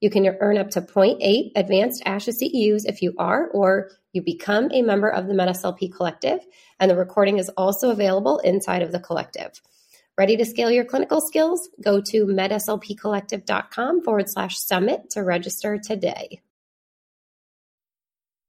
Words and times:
You 0.00 0.08
can 0.10 0.26
earn 0.40 0.56
up 0.56 0.70
to 0.70 0.80
0.8 0.80 1.52
advanced 1.56 2.02
ASHA 2.04 2.34
CEUs 2.42 2.86
if 2.86 3.02
you 3.02 3.14
are 3.18 3.48
or 3.48 3.90
you 4.12 4.22
become 4.22 4.70
a 4.72 4.82
member 4.82 5.08
of 5.08 5.26
the 5.26 5.34
MedSLP 5.34 5.94
Collective, 5.94 6.40
and 6.80 6.90
the 6.90 6.96
recording 6.96 7.38
is 7.38 7.50
also 7.50 7.90
available 7.90 8.38
inside 8.38 8.82
of 8.82 8.92
the 8.92 8.98
collective. 8.98 9.60
Ready 10.16 10.36
to 10.36 10.44
scale 10.44 10.70
your 10.70 10.84
clinical 10.84 11.20
skills? 11.20 11.68
Go 11.82 12.00
to 12.00 12.26
medslpcollective.com 12.26 14.02
forward 14.02 14.28
slash 14.28 14.58
summit 14.58 15.10
to 15.10 15.22
register 15.22 15.78
today. 15.78 16.40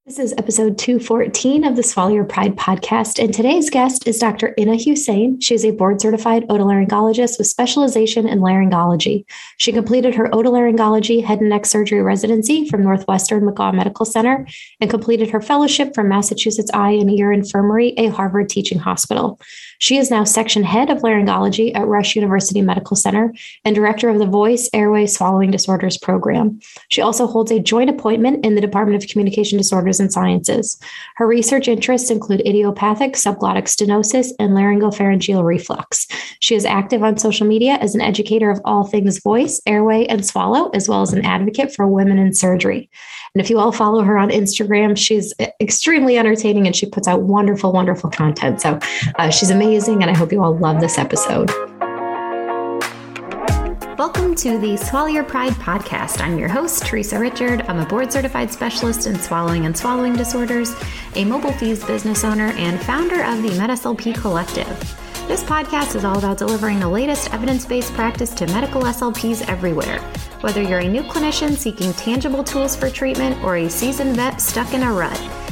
This 0.07 0.17
is 0.17 0.33
episode 0.35 0.79
214 0.79 1.63
of 1.63 1.75
the 1.75 1.83
Swallow 1.83 2.11
Your 2.11 2.23
Pride 2.23 2.55
podcast, 2.55 3.23
and 3.23 3.31
today's 3.31 3.69
guest 3.69 4.07
is 4.07 4.17
Dr. 4.17 4.55
Inna 4.57 4.75
Hussain. 4.75 5.39
She's 5.39 5.63
a 5.63 5.69
board 5.69 6.01
certified 6.01 6.47
otolaryngologist 6.47 7.37
with 7.37 7.45
specialization 7.45 8.27
in 8.27 8.39
laryngology. 8.39 9.25
She 9.57 9.71
completed 9.71 10.15
her 10.15 10.27
otolaryngology 10.29 11.23
head 11.23 11.39
and 11.39 11.49
neck 11.49 11.67
surgery 11.67 12.01
residency 12.01 12.67
from 12.67 12.81
Northwestern 12.81 13.43
McGaw 13.43 13.75
Medical 13.75 14.07
Center 14.07 14.47
and 14.79 14.89
completed 14.89 15.29
her 15.29 15.39
fellowship 15.39 15.93
from 15.93 16.09
Massachusetts 16.09 16.71
Eye 16.73 16.93
and 16.93 17.11
Ear 17.11 17.31
Infirmary, 17.31 17.93
a 17.97 18.07
Harvard 18.07 18.49
teaching 18.49 18.79
hospital. 18.79 19.39
She 19.81 19.97
is 19.97 20.11
now 20.11 20.23
section 20.25 20.61
head 20.61 20.91
of 20.91 20.99
laryngology 20.99 21.75
at 21.75 21.87
Rush 21.87 22.15
University 22.15 22.61
Medical 22.61 22.95
Center 22.95 23.33
and 23.65 23.73
director 23.73 24.09
of 24.09 24.19
the 24.19 24.27
Voice 24.27 24.69
Airway 24.73 25.07
Swallowing 25.07 25.49
Disorders 25.49 25.97
program. 25.97 26.59
She 26.89 27.01
also 27.01 27.25
holds 27.25 27.51
a 27.51 27.59
joint 27.59 27.89
appointment 27.89 28.45
in 28.45 28.53
the 28.53 28.61
Department 28.61 29.03
of 29.03 29.09
Communication 29.09 29.57
Disorders 29.57 29.99
and 29.99 30.13
Sciences. 30.13 30.79
Her 31.15 31.25
research 31.25 31.67
interests 31.67 32.11
include 32.11 32.41
idiopathic 32.41 33.13
subglottic 33.13 33.63
stenosis 33.63 34.27
and 34.37 34.51
laryngopharyngeal 34.51 35.43
reflux. 35.43 36.05
She 36.41 36.53
is 36.53 36.63
active 36.63 37.01
on 37.01 37.17
social 37.17 37.47
media 37.47 37.73
as 37.81 37.95
an 37.95 38.01
educator 38.01 38.51
of 38.51 38.61
all 38.63 38.83
things 38.83 39.19
voice, 39.19 39.59
airway, 39.65 40.05
and 40.05 40.23
swallow, 40.23 40.69
as 40.75 40.87
well 40.87 41.01
as 41.01 41.11
an 41.11 41.25
advocate 41.25 41.73
for 41.73 41.87
women 41.87 42.19
in 42.19 42.35
surgery. 42.35 42.87
And 43.33 43.41
if 43.41 43.49
you 43.49 43.59
all 43.59 43.71
follow 43.71 44.03
her 44.03 44.17
on 44.17 44.29
Instagram, 44.29 44.97
she's 44.97 45.33
extremely 45.59 46.17
entertaining 46.17 46.67
and 46.67 46.75
she 46.75 46.85
puts 46.85 47.07
out 47.07 47.21
wonderful, 47.21 47.71
wonderful 47.71 48.09
content. 48.09 48.61
So 48.61 48.77
uh, 49.15 49.29
she's 49.29 49.49
amazing, 49.49 49.70
and 49.71 50.03
I 50.03 50.13
hope 50.13 50.33
you 50.33 50.43
all 50.43 50.57
love 50.57 50.81
this 50.81 50.97
episode. 50.97 51.49
Welcome 53.97 54.35
to 54.35 54.57
the 54.57 54.75
Swallow 54.75 55.07
Your 55.07 55.23
Pride 55.23 55.53
podcast. 55.53 56.19
I'm 56.19 56.37
your 56.37 56.49
host, 56.49 56.85
Teresa 56.85 57.17
Richard. 57.17 57.61
I'm 57.69 57.79
a 57.79 57.85
board 57.85 58.11
certified 58.11 58.51
specialist 58.51 59.07
in 59.07 59.17
swallowing 59.17 59.65
and 59.65 59.77
swallowing 59.77 60.13
disorders, 60.13 60.75
a 61.15 61.23
mobile 61.23 61.53
FEES 61.53 61.85
business 61.85 62.25
owner, 62.25 62.47
and 62.57 62.81
founder 62.81 63.23
of 63.23 63.41
the 63.43 63.49
MedSLP 63.51 64.13
Collective. 64.19 64.67
This 65.29 65.41
podcast 65.41 65.95
is 65.95 66.03
all 66.03 66.17
about 66.17 66.37
delivering 66.37 66.81
the 66.81 66.89
latest 66.89 67.33
evidence 67.33 67.65
based 67.65 67.93
practice 67.93 68.31
to 68.31 68.47
medical 68.47 68.81
SLPs 68.81 69.47
everywhere. 69.47 69.99
Whether 70.41 70.61
you're 70.61 70.79
a 70.79 70.89
new 70.89 71.03
clinician 71.03 71.55
seeking 71.55 71.93
tangible 71.93 72.43
tools 72.43 72.75
for 72.75 72.89
treatment 72.89 73.41
or 73.41 73.55
a 73.55 73.69
seasoned 73.69 74.17
vet 74.17 74.41
stuck 74.41 74.73
in 74.73 74.83
a 74.83 74.91
rut, 74.91 75.17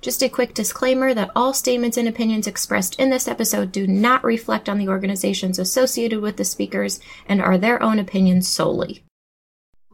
Just 0.00 0.22
a 0.22 0.28
quick 0.28 0.54
disclaimer 0.54 1.12
that 1.12 1.30
all 1.36 1.52
statements 1.52 1.96
and 1.96 2.08
opinions 2.08 2.46
expressed 2.46 2.98
in 2.98 3.10
this 3.10 3.28
episode 3.28 3.70
do 3.70 3.86
not 3.86 4.24
reflect 4.24 4.68
on 4.68 4.78
the 4.78 4.88
organizations 4.88 5.58
associated 5.58 6.20
with 6.20 6.36
the 6.38 6.44
speakers 6.44 7.00
and 7.28 7.42
are 7.42 7.58
their 7.58 7.82
own 7.82 7.98
opinions 7.98 8.48
solely. 8.48 9.04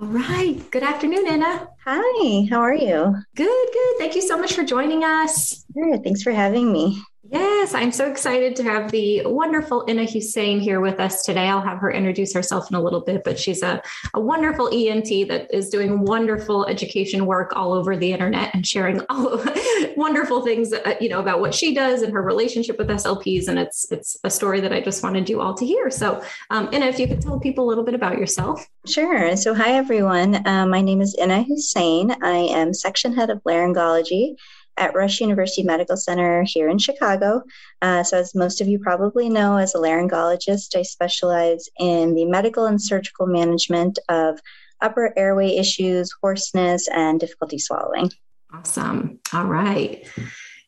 All 0.00 0.08
right. 0.08 0.62
Good 0.70 0.84
afternoon, 0.84 1.26
Inna. 1.26 1.68
Hi, 1.88 2.48
how 2.50 2.62
are 2.62 2.74
you? 2.74 3.14
Good, 3.36 3.68
good. 3.72 3.98
Thank 3.98 4.16
you 4.16 4.22
so 4.22 4.36
much 4.36 4.54
for 4.54 4.64
joining 4.64 5.04
us. 5.04 5.64
Good. 5.72 6.02
Thanks 6.02 6.20
for 6.20 6.32
having 6.32 6.72
me. 6.72 7.00
Yes, 7.30 7.74
I'm 7.74 7.90
so 7.90 8.08
excited 8.08 8.54
to 8.56 8.62
have 8.62 8.92
the 8.92 9.22
wonderful 9.26 9.84
Inna 9.88 10.04
Hussain 10.04 10.60
here 10.60 10.80
with 10.80 11.00
us 11.00 11.22
today. 11.22 11.48
I'll 11.48 11.60
have 11.60 11.78
her 11.78 11.90
introduce 11.90 12.32
herself 12.32 12.70
in 12.70 12.76
a 12.76 12.80
little 12.80 13.00
bit, 13.00 13.24
but 13.24 13.38
she's 13.38 13.62
a, 13.62 13.82
a 14.14 14.20
wonderful 14.20 14.68
ENT 14.72 15.28
that 15.28 15.52
is 15.52 15.68
doing 15.68 16.02
wonderful 16.02 16.66
education 16.66 17.26
work 17.26 17.52
all 17.56 17.72
over 17.72 17.96
the 17.96 18.12
internet 18.12 18.54
and 18.54 18.64
sharing 18.64 19.00
all 19.08 19.42
wonderful 19.96 20.44
things, 20.44 20.72
uh, 20.72 20.94
you 21.00 21.08
know, 21.08 21.18
about 21.18 21.40
what 21.40 21.54
she 21.54 21.74
does 21.74 22.02
and 22.02 22.12
her 22.12 22.22
relationship 22.22 22.78
with 22.78 22.88
SLPs. 22.88 23.48
And 23.48 23.58
it's 23.58 23.90
it's 23.90 24.16
a 24.22 24.30
story 24.30 24.60
that 24.60 24.72
I 24.72 24.80
just 24.80 25.02
wanted 25.02 25.28
you 25.28 25.40
all 25.40 25.54
to 25.54 25.66
hear. 25.66 25.90
So, 25.90 26.22
um, 26.50 26.68
Inna, 26.72 26.86
if 26.86 26.98
you 26.98 27.08
could 27.08 27.20
tell 27.20 27.40
people 27.40 27.64
a 27.64 27.68
little 27.68 27.84
bit 27.84 27.94
about 27.94 28.18
yourself. 28.18 28.64
Sure. 28.86 29.36
So, 29.36 29.52
hi 29.52 29.72
everyone. 29.72 30.46
Uh, 30.46 30.66
my 30.66 30.80
name 30.80 31.00
is 31.00 31.16
Inna 31.18 31.42
Hussain. 31.76 32.16
I 32.22 32.38
am 32.38 32.72
section 32.72 33.12
head 33.12 33.28
of 33.28 33.42
laryngology 33.44 34.36
at 34.78 34.94
Rush 34.94 35.20
University 35.20 35.62
Medical 35.62 35.96
Center 35.96 36.42
here 36.42 36.68
in 36.68 36.78
Chicago. 36.78 37.42
Uh, 37.82 38.02
so, 38.02 38.18
as 38.18 38.34
most 38.34 38.62
of 38.62 38.68
you 38.68 38.78
probably 38.78 39.28
know, 39.28 39.56
as 39.58 39.74
a 39.74 39.78
laryngologist, 39.78 40.74
I 40.74 40.82
specialize 40.82 41.68
in 41.78 42.14
the 42.14 42.24
medical 42.24 42.64
and 42.64 42.80
surgical 42.80 43.26
management 43.26 43.98
of 44.08 44.40
upper 44.80 45.12
airway 45.18 45.56
issues, 45.56 46.14
hoarseness, 46.22 46.88
and 46.88 47.20
difficulty 47.20 47.58
swallowing. 47.58 48.10
Awesome. 48.52 49.18
All 49.34 49.44
right 49.46 50.06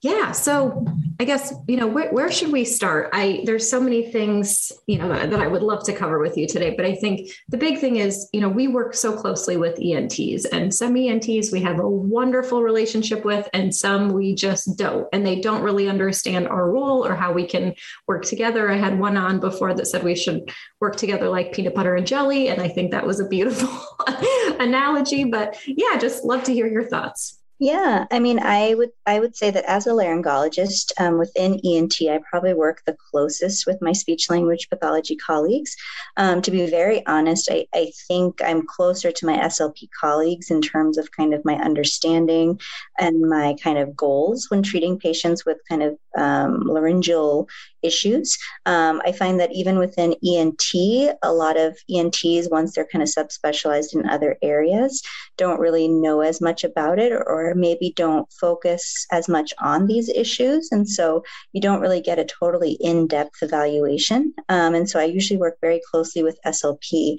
yeah 0.02 0.30
so 0.30 0.86
i 1.18 1.24
guess 1.24 1.52
you 1.66 1.76
know 1.76 1.86
where, 1.86 2.10
where 2.12 2.30
should 2.30 2.52
we 2.52 2.64
start? 2.64 3.10
I 3.12 3.42
there's 3.44 3.68
so 3.68 3.80
many 3.80 4.12
things 4.12 4.70
you 4.86 4.98
know 4.98 5.08
that, 5.08 5.30
that, 5.30 5.40
i 5.40 5.46
would 5.46 5.62
love 5.62 5.84
to 5.84 5.92
cover 5.92 6.18
with 6.18 6.36
you 6.36 6.46
today 6.46 6.74
but 6.76 6.84
i 6.84 6.94
think 6.94 7.30
the 7.48 7.56
big 7.56 7.78
thing 7.78 7.96
is 7.96 8.28
you 8.32 8.40
know 8.40 8.48
we 8.48 8.68
work 8.68 8.94
so 8.94 9.16
closely 9.16 9.56
with 9.56 9.78
ents 9.80 10.44
and 10.46 10.72
some 10.72 10.96
ents 10.96 11.52
we 11.52 11.60
have 11.60 11.80
a 11.80 11.88
wonderful 11.88 12.62
relationship 12.62 13.24
with 13.24 13.48
and 13.52 13.74
some 13.74 14.10
we 14.10 14.34
just 14.34 14.76
don't 14.76 15.08
and 15.12 15.26
they 15.26 15.40
don't 15.40 15.62
really 15.62 15.88
understand 15.88 16.46
our 16.46 16.70
role 16.70 17.04
or 17.04 17.14
how 17.14 17.32
we 17.32 17.46
can 17.46 17.74
work 18.06 18.24
together. 18.24 18.70
I 18.70 18.76
had 18.76 18.98
one 18.98 19.16
on 19.16 19.40
before 19.40 19.74
that 19.74 19.86
said 19.86 20.02
we 20.02 20.14
should 20.14 20.50
work 20.80 20.96
together 20.96 21.28
like 21.28 21.52
peanut 21.52 21.74
butter 21.74 21.94
and 21.96 22.06
jelly 22.06 22.48
and 22.48 22.60
i 22.60 22.68
think 22.68 22.90
that 22.90 23.06
was 23.06 23.20
a 23.20 23.28
beautiful 23.28 23.68
analogy 24.60 25.24
but 25.24 25.58
yeah 25.66 25.98
just 25.98 26.24
love 26.24 26.44
to 26.44 26.52
hear 26.52 26.66
your 26.66 26.84
thoughts 26.84 27.37
yeah, 27.60 28.06
I 28.12 28.20
mean, 28.20 28.38
I 28.38 28.74
would 28.74 28.90
I 29.04 29.18
would 29.18 29.34
say 29.34 29.50
that 29.50 29.64
as 29.64 29.88
a 29.88 29.90
laryngologist 29.90 30.92
um, 31.00 31.18
within 31.18 31.60
ENT, 31.64 31.96
I 32.02 32.20
probably 32.30 32.54
work 32.54 32.82
the 32.86 32.96
closest 33.10 33.66
with 33.66 33.82
my 33.82 33.92
speech 33.92 34.30
language 34.30 34.68
pathology 34.70 35.16
colleagues. 35.16 35.74
Um, 36.16 36.40
to 36.42 36.52
be 36.52 36.66
very 36.66 37.04
honest, 37.06 37.48
I, 37.50 37.66
I 37.74 37.90
think 38.06 38.40
I'm 38.44 38.64
closer 38.64 39.10
to 39.10 39.26
my 39.26 39.36
SLP 39.38 39.88
colleagues 40.00 40.52
in 40.52 40.60
terms 40.62 40.98
of 40.98 41.10
kind 41.10 41.34
of 41.34 41.44
my 41.44 41.54
understanding 41.56 42.60
and 42.96 43.22
my 43.22 43.56
kind 43.60 43.78
of 43.78 43.96
goals 43.96 44.46
when 44.50 44.62
treating 44.62 44.96
patients 44.96 45.44
with 45.44 45.58
kind 45.68 45.82
of 45.82 45.98
um, 46.18 46.60
laryngeal 46.62 47.48
issues. 47.82 48.36
Um, 48.66 49.00
I 49.04 49.12
find 49.12 49.38
that 49.40 49.52
even 49.52 49.78
within 49.78 50.14
ENT, 50.26 50.74
a 51.22 51.32
lot 51.32 51.56
of 51.56 51.78
ENTs, 51.88 52.48
once 52.50 52.74
they're 52.74 52.88
kind 52.90 53.02
of 53.02 53.08
subspecialized 53.08 53.94
in 53.94 54.08
other 54.08 54.36
areas, 54.42 55.02
don't 55.36 55.60
really 55.60 55.88
know 55.88 56.20
as 56.20 56.40
much 56.40 56.64
about 56.64 56.98
it 56.98 57.12
or 57.12 57.54
maybe 57.54 57.92
don't 57.94 58.30
focus 58.32 59.06
as 59.12 59.28
much 59.28 59.54
on 59.60 59.86
these 59.86 60.08
issues. 60.08 60.70
And 60.72 60.88
so 60.88 61.22
you 61.52 61.60
don't 61.60 61.80
really 61.80 62.00
get 62.00 62.18
a 62.18 62.24
totally 62.24 62.72
in 62.80 63.06
depth 63.06 63.42
evaluation. 63.42 64.34
Um, 64.48 64.74
and 64.74 64.88
so 64.88 64.98
I 64.98 65.04
usually 65.04 65.38
work 65.38 65.58
very 65.60 65.80
closely 65.90 66.22
with 66.22 66.38
SLP. 66.44 67.18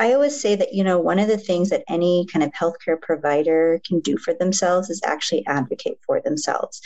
I 0.00 0.14
always 0.14 0.40
say 0.40 0.54
that, 0.54 0.72
you 0.72 0.82
know, 0.82 0.98
one 0.98 1.18
of 1.18 1.28
the 1.28 1.36
things 1.36 1.68
that 1.68 1.84
any 1.86 2.26
kind 2.32 2.42
of 2.42 2.52
healthcare 2.52 2.98
provider 2.98 3.82
can 3.86 4.00
do 4.00 4.16
for 4.16 4.32
themselves 4.32 4.88
is 4.88 5.02
actually 5.04 5.46
advocate 5.46 5.98
for 6.06 6.22
themselves. 6.22 6.80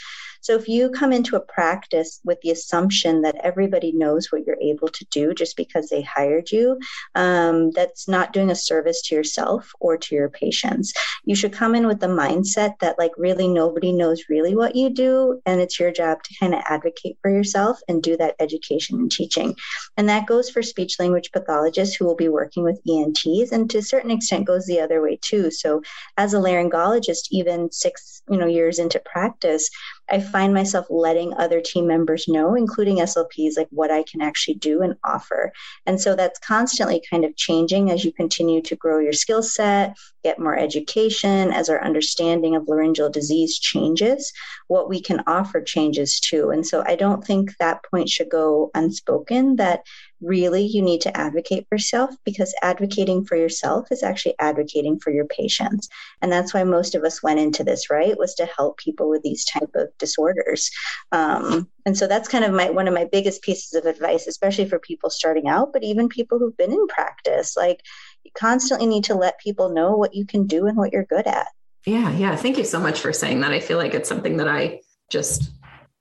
So 0.45 0.53
if 0.53 0.67
you 0.67 0.91
come 0.91 1.11
into 1.11 1.35
a 1.35 1.39
practice 1.39 2.21
with 2.23 2.39
the 2.41 2.51
assumption 2.51 3.23
that 3.23 3.35
everybody 3.43 3.91
knows 3.91 4.31
what 4.31 4.45
you're 4.45 4.61
able 4.61 4.89
to 4.89 5.05
do 5.05 5.33
just 5.33 5.57
because 5.57 5.89
they 5.89 6.03
hired 6.03 6.51
you, 6.51 6.77
um, 7.15 7.71
that's 7.71 8.07
not 8.07 8.31
doing 8.31 8.51
a 8.51 8.55
service 8.55 9.01
to 9.07 9.15
yourself 9.15 9.71
or 9.79 9.97
to 9.97 10.13
your 10.13 10.29
patients. 10.29 10.93
You 11.23 11.33
should 11.33 11.51
come 11.51 11.73
in 11.73 11.87
with 11.87 11.99
the 11.99 12.05
mindset 12.05 12.77
that 12.81 12.99
like 12.99 13.09
really 13.17 13.47
nobody 13.47 13.91
knows 13.91 14.25
really 14.29 14.55
what 14.55 14.75
you 14.75 14.91
do, 14.91 15.41
and 15.47 15.61
it's 15.61 15.79
your 15.79 15.91
job 15.91 16.21
to 16.21 16.35
kind 16.39 16.53
of 16.53 16.61
advocate 16.69 17.17
for 17.23 17.31
yourself 17.31 17.79
and 17.87 18.03
do 18.03 18.15
that 18.17 18.35
education 18.39 18.99
and 18.99 19.11
teaching. 19.11 19.55
And 19.97 20.07
that 20.09 20.27
goes 20.27 20.51
for 20.51 20.61
speech 20.61 20.99
language 20.99 21.31
pathologists 21.31 21.95
who 21.95 22.05
will 22.05 22.15
be 22.15 22.29
working 22.29 22.63
with 22.63 22.79
ENTs, 22.87 23.51
and 23.51 23.67
to 23.71 23.79
a 23.79 23.81
certain 23.81 24.11
extent 24.11 24.45
goes 24.45 24.67
the 24.67 24.79
other 24.79 25.01
way 25.01 25.17
too. 25.19 25.49
So 25.49 25.81
as 26.17 26.35
a 26.35 26.37
laryngologist, 26.37 27.29
even 27.31 27.71
six 27.71 28.21
you 28.29 28.37
know 28.37 28.45
years 28.45 28.77
into 28.77 28.99
practice, 28.99 29.71
I 30.09 30.19
find 30.19 30.53
myself 30.53 30.85
letting 30.89 31.33
other 31.33 31.61
team 31.61 31.87
members 31.87 32.27
know, 32.27 32.55
including 32.55 32.97
SLPs, 32.97 33.57
like 33.57 33.67
what 33.71 33.91
I 33.91 34.03
can 34.03 34.21
actually 34.21 34.55
do 34.55 34.81
and 34.81 34.95
offer. 35.03 35.51
And 35.85 35.99
so 35.99 36.15
that's 36.15 36.39
constantly 36.39 37.01
kind 37.09 37.25
of 37.25 37.35
changing 37.35 37.89
as 37.89 38.05
you 38.05 38.11
continue 38.13 38.61
to 38.61 38.75
grow 38.75 38.99
your 38.99 39.13
skill 39.13 39.41
set, 39.41 39.97
get 40.23 40.39
more 40.39 40.57
education, 40.57 41.51
as 41.51 41.69
our 41.69 41.83
understanding 41.83 42.55
of 42.55 42.67
laryngeal 42.67 43.09
disease 43.09 43.59
changes, 43.59 44.31
what 44.67 44.89
we 44.89 45.01
can 45.01 45.23
offer 45.27 45.61
changes 45.61 46.19
too. 46.19 46.49
And 46.49 46.65
so 46.65 46.83
I 46.85 46.95
don't 46.95 47.23
think 47.23 47.55
that 47.57 47.83
point 47.89 48.09
should 48.09 48.29
go 48.29 48.71
unspoken 48.75 49.55
that 49.57 49.81
really 50.25 50.65
you 50.65 50.81
need 50.81 51.01
to 51.01 51.15
advocate 51.15 51.65
for 51.69 51.75
yourself 51.75 52.15
because 52.25 52.53
advocating 52.61 53.23
for 53.25 53.35
yourself 53.35 53.91
is 53.91 54.03
actually 54.03 54.35
advocating 54.39 54.99
for 54.99 55.11
your 55.11 55.25
patients. 55.25 55.87
And 56.21 56.31
that's 56.31 56.53
why 56.53 56.63
most 56.63 56.95
of 56.95 57.03
us 57.03 57.21
went 57.21 57.39
into 57.39 57.63
this 57.63 57.89
right 57.89 58.17
was 58.17 58.33
to 58.35 58.45
help 58.45 58.77
people 58.77 59.09
with 59.09 59.21
these 59.23 59.45
type 59.45 59.69
of 59.75 59.89
disorders. 59.99 60.71
Um, 61.11 61.69
and 61.85 61.97
so 61.97 62.07
that's 62.07 62.27
kind 62.27 62.43
of 62.43 62.53
my 62.53 62.69
one 62.71 62.87
of 62.87 62.93
my 62.93 63.05
biggest 63.05 63.41
pieces 63.43 63.73
of 63.73 63.85
advice 63.85 64.27
especially 64.27 64.67
for 64.67 64.79
people 64.79 65.09
starting 65.09 65.47
out 65.47 65.71
but 65.71 65.83
even 65.83 66.09
people 66.09 66.39
who've 66.39 66.57
been 66.57 66.71
in 66.71 66.87
practice. 66.87 67.55
Like 67.55 67.81
you 68.23 68.31
constantly 68.37 68.87
need 68.87 69.05
to 69.05 69.15
let 69.15 69.39
people 69.39 69.69
know 69.69 69.95
what 69.95 70.15
you 70.15 70.25
can 70.25 70.47
do 70.47 70.65
and 70.67 70.77
what 70.77 70.91
you're 70.91 71.05
good 71.05 71.27
at. 71.27 71.47
Yeah 71.85 72.11
yeah. 72.11 72.35
Thank 72.35 72.57
you 72.57 72.65
so 72.65 72.79
much 72.79 72.99
for 72.99 73.13
saying 73.13 73.41
that. 73.41 73.51
I 73.51 73.59
feel 73.59 73.77
like 73.77 73.93
it's 73.93 74.09
something 74.09 74.37
that 74.37 74.47
i 74.47 74.79
just 75.11 75.51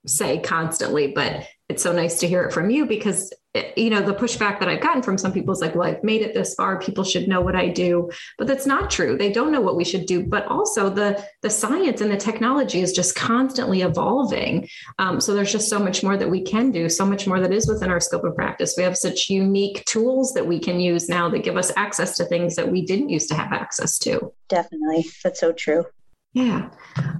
say 0.07 0.39
constantly 0.39 1.09
but 1.09 1.47
it's 1.69 1.83
so 1.83 1.93
nice 1.93 2.21
to 2.21 2.29
hear 2.29 2.43
it 2.45 2.53
from 2.53 2.71
you 2.71 2.87
because 2.87 3.33
you 3.77 3.89
know 3.89 4.03
the 4.03 4.15
pushback 4.15 4.59
that 4.59 4.69
i've 4.69 4.81
gotten 4.81 5.03
from 5.03 5.17
some 5.17 5.33
people 5.33 5.53
is 5.53 5.61
like 5.61 5.75
well 5.75 5.89
i've 5.89 6.03
made 6.03 6.23
it 6.23 6.35
this 6.35 6.55
far. 6.55 6.79
People 6.79 7.05
should 7.05 7.29
know 7.29 7.41
what 7.41 7.55
i 7.55 7.69
do. 7.69 8.11
But 8.39 8.47
that's 8.47 8.67
not 8.67 8.91
true. 8.91 9.17
They 9.17 9.31
don't 9.31 9.53
know 9.53 9.61
what 9.61 9.77
we 9.77 9.85
should 9.85 10.07
do. 10.07 10.25
But 10.25 10.47
also 10.47 10.91
the 10.91 11.25
the 11.43 11.51
science 11.51 12.01
and 12.01 12.11
the 12.11 12.17
technology 12.17 12.81
is 12.81 12.93
just 12.93 13.15
constantly 13.15 13.83
evolving. 13.83 14.69
Um, 14.99 15.21
so 15.21 15.35
there's 15.35 15.53
just 15.53 15.69
so 15.69 15.79
much 15.79 16.03
more 16.03 16.17
that 16.17 16.29
we 16.29 16.43
can 16.43 16.71
do 16.71 16.89
so 16.89 17.07
much 17.07 17.27
more 17.27 17.41
that 17.41 17.53
is 17.53 17.69
within 17.69 17.91
our 17.91 18.01
scope 18.01 18.25
of 18.25 18.35
practice. 18.35 18.75
We 18.77 18.83
have 18.83 18.97
such 18.97 19.31
unique 19.31 19.85
tools 19.85 20.33
that 20.35 20.47
we 20.47 20.59
can 20.59 20.81
use 20.81 21.09
now 21.09 21.29
that 21.29 21.45
give 21.45 21.57
us 21.57 21.71
access 21.77 22.17
to 22.17 22.25
things 22.25 22.57
that 22.57 22.71
we 22.71 22.85
didn't 22.85 23.09
used 23.09 23.29
to 23.29 23.35
have 23.35 23.53
access 23.53 23.99
to. 24.01 24.33
Definitely. 24.49 25.07
That's 25.23 25.41
so 25.41 25.53
true. 25.53 25.85
Yeah. 26.33 26.71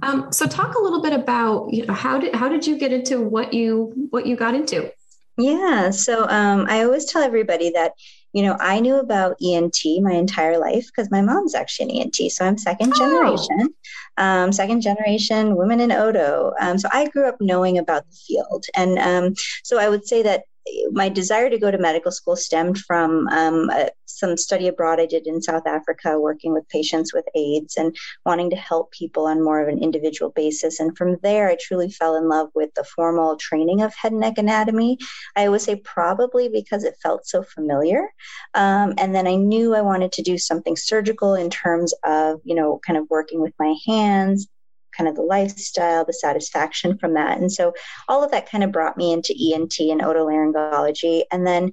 Um, 0.01 0.31
so 0.33 0.45
talk 0.45 0.75
a 0.75 0.81
little 0.81 1.01
bit 1.01 1.13
about 1.13 1.73
you 1.73 1.85
know, 1.85 1.93
how 1.93 2.17
did 2.17 2.35
how 2.35 2.49
did 2.49 2.67
you 2.67 2.77
get 2.77 2.91
into 2.91 3.21
what 3.21 3.53
you 3.53 4.07
what 4.09 4.25
you 4.25 4.35
got 4.35 4.53
into? 4.53 4.91
Yeah. 5.37 5.89
So 5.89 6.27
um, 6.29 6.65
I 6.69 6.83
always 6.83 7.05
tell 7.05 7.21
everybody 7.21 7.69
that 7.71 7.93
you 8.33 8.43
know 8.43 8.57
I 8.59 8.79
knew 8.79 8.97
about 8.97 9.37
ENT 9.43 9.77
my 10.01 10.13
entire 10.13 10.57
life 10.57 10.85
because 10.87 11.11
my 11.11 11.21
mom's 11.21 11.55
actually 11.55 11.99
an 11.99 12.01
ENT, 12.01 12.31
so 12.31 12.45
I'm 12.45 12.57
second 12.57 12.93
oh. 12.95 12.99
generation, 12.99 13.73
um, 14.17 14.51
second 14.51 14.81
generation 14.81 15.55
women 15.55 15.81
in 15.81 15.91
Oto. 15.91 16.53
Um, 16.59 16.77
so 16.77 16.89
I 16.91 17.07
grew 17.09 17.27
up 17.27 17.37
knowing 17.39 17.77
about 17.77 18.03
the 18.09 18.15
field, 18.27 18.65
and 18.75 18.97
um, 18.99 19.35
so 19.63 19.77
I 19.77 19.89
would 19.89 20.07
say 20.07 20.23
that 20.23 20.43
my 20.91 21.09
desire 21.09 21.49
to 21.49 21.59
go 21.59 21.71
to 21.71 21.77
medical 21.77 22.11
school 22.11 22.35
stemmed 22.35 22.77
from 22.79 23.27
um, 23.27 23.69
a, 23.69 23.89
some 24.05 24.37
study 24.37 24.67
abroad 24.67 24.99
I 24.99 25.05
did 25.05 25.27
in 25.27 25.41
South 25.41 25.67
Africa, 25.67 26.19
working 26.19 26.53
with 26.53 26.67
patients 26.69 27.13
with 27.13 27.25
AIDS 27.35 27.77
and 27.77 27.95
wanting 28.25 28.49
to 28.51 28.55
help 28.55 28.91
people 28.91 29.25
on 29.25 29.43
more 29.43 29.61
of 29.61 29.67
an 29.67 29.83
individual 29.83 30.31
basis. 30.31 30.79
And 30.79 30.97
from 30.97 31.17
there, 31.21 31.49
I 31.49 31.57
truly 31.59 31.91
fell 31.91 32.15
in 32.15 32.29
love 32.29 32.49
with 32.55 32.73
the 32.75 32.83
formal 32.83 33.35
training 33.35 33.81
of 33.81 33.93
head 33.93 34.11
and 34.11 34.21
neck 34.21 34.37
anatomy. 34.37 34.97
I 35.35 35.49
would 35.49 35.61
say 35.61 35.75
probably 35.75 36.49
because 36.49 36.83
it 36.83 36.97
felt 37.03 37.27
so 37.27 37.43
familiar. 37.43 38.09
Um, 38.53 38.93
and 38.97 39.13
then 39.13 39.27
I 39.27 39.35
knew 39.35 39.75
I 39.75 39.81
wanted 39.81 40.11
to 40.13 40.21
do 40.21 40.37
something 40.37 40.75
surgical 40.75 41.35
in 41.35 41.49
terms 41.49 41.93
of, 42.03 42.39
you 42.43 42.55
know, 42.55 42.79
kind 42.85 42.97
of 42.97 43.09
working 43.09 43.41
with 43.41 43.53
my 43.59 43.75
hands, 43.85 44.47
kind 44.95 45.07
of 45.07 45.15
the 45.15 45.21
lifestyle, 45.21 46.05
the 46.05 46.13
satisfaction 46.13 46.97
from 46.97 47.13
that. 47.13 47.37
And 47.37 47.51
so 47.51 47.73
all 48.07 48.23
of 48.23 48.31
that 48.31 48.49
kind 48.49 48.63
of 48.63 48.71
brought 48.71 48.97
me 48.97 49.13
into 49.13 49.33
ENT 49.33 49.79
and 49.79 50.01
otolaryngology. 50.01 51.23
And 51.31 51.45
then 51.45 51.71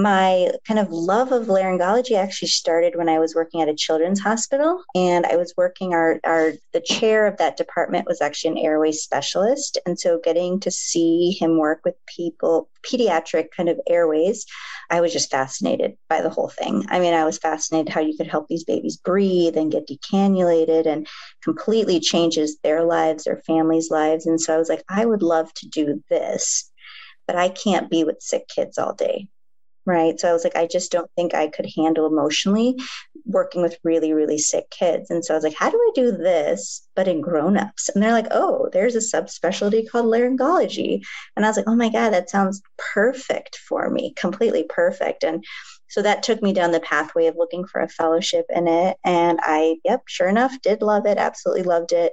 my 0.00 0.50
kind 0.66 0.80
of 0.80 0.90
love 0.90 1.32
of 1.32 1.46
laryngology 1.46 2.16
actually 2.16 2.48
started 2.48 2.96
when 2.96 3.08
I 3.08 3.18
was 3.18 3.34
working 3.34 3.60
at 3.60 3.68
a 3.68 3.74
children's 3.74 4.20
hospital 4.20 4.82
and 4.94 5.26
I 5.26 5.36
was 5.36 5.54
working 5.56 5.92
our, 5.92 6.20
our 6.24 6.52
the 6.72 6.80
chair 6.80 7.26
of 7.26 7.36
that 7.38 7.56
department 7.56 8.06
was 8.06 8.20
actually 8.20 8.52
an 8.52 8.64
airway 8.64 8.92
specialist 8.92 9.78
and 9.86 9.98
so 9.98 10.20
getting 10.22 10.60
to 10.60 10.70
see 10.70 11.36
him 11.38 11.58
work 11.58 11.80
with 11.84 11.94
people 12.06 12.68
pediatric 12.82 13.48
kind 13.56 13.68
of 13.68 13.80
airways 13.88 14.46
I 14.90 15.00
was 15.00 15.12
just 15.12 15.30
fascinated 15.30 15.96
by 16.08 16.20
the 16.20 16.30
whole 16.30 16.48
thing. 16.48 16.84
I 16.88 16.98
mean 16.98 17.14
I 17.14 17.24
was 17.24 17.38
fascinated 17.38 17.92
how 17.92 18.00
you 18.00 18.16
could 18.16 18.26
help 18.26 18.48
these 18.48 18.64
babies 18.64 18.96
breathe 18.96 19.56
and 19.56 19.72
get 19.72 19.88
decannulated 19.88 20.86
and 20.86 21.06
completely 21.42 22.00
changes 22.00 22.58
their 22.62 22.84
lives 22.84 23.24
their 23.24 23.42
families 23.46 23.90
lives 23.90 24.26
and 24.26 24.40
so 24.40 24.54
I 24.54 24.58
was 24.58 24.68
like 24.68 24.84
I 24.88 25.04
would 25.04 25.22
love 25.22 25.52
to 25.54 25.68
do 25.68 26.02
this 26.08 26.70
but 27.26 27.36
I 27.36 27.48
can't 27.48 27.90
be 27.90 28.04
with 28.04 28.20
sick 28.20 28.48
kids 28.48 28.78
all 28.78 28.94
day 28.94 29.28
right? 29.90 30.18
So 30.18 30.28
I 30.28 30.32
was 30.32 30.44
like, 30.44 30.56
I 30.56 30.66
just 30.66 30.92
don't 30.92 31.10
think 31.16 31.34
I 31.34 31.48
could 31.48 31.66
handle 31.76 32.06
emotionally 32.06 32.76
working 33.26 33.60
with 33.60 33.78
really, 33.84 34.12
really 34.12 34.38
sick 34.38 34.70
kids. 34.70 35.10
And 35.10 35.24
so 35.24 35.34
I 35.34 35.36
was 35.36 35.44
like, 35.44 35.56
how 35.56 35.68
do 35.68 35.76
I 35.76 35.90
do 35.94 36.12
this, 36.12 36.86
but 36.94 37.08
in 37.08 37.20
grown-ups? 37.20 37.90
And 37.90 38.02
they're 38.02 38.12
like, 38.12 38.28
oh, 38.30 38.70
there's 38.72 38.94
a 38.94 38.98
subspecialty 38.98 39.88
called 39.88 40.06
laryngology. 40.06 41.02
And 41.36 41.44
I 41.44 41.48
was 41.48 41.56
like, 41.56 41.68
oh 41.68 41.76
my 41.76 41.90
God, 41.90 42.10
that 42.10 42.30
sounds 42.30 42.62
perfect 42.78 43.56
for 43.56 43.90
me, 43.90 44.14
completely 44.16 44.64
perfect. 44.68 45.24
And 45.24 45.44
so 45.88 46.02
that 46.02 46.22
took 46.22 46.40
me 46.40 46.52
down 46.52 46.70
the 46.70 46.80
pathway 46.80 47.26
of 47.26 47.36
looking 47.36 47.66
for 47.66 47.80
a 47.80 47.88
fellowship 47.88 48.46
in 48.48 48.68
it. 48.68 48.96
And 49.04 49.40
I, 49.42 49.76
yep, 49.84 50.02
sure 50.06 50.28
enough, 50.28 50.54
did 50.62 50.82
love 50.82 51.04
it, 51.04 51.18
absolutely 51.18 51.64
loved 51.64 51.92
it. 51.92 52.12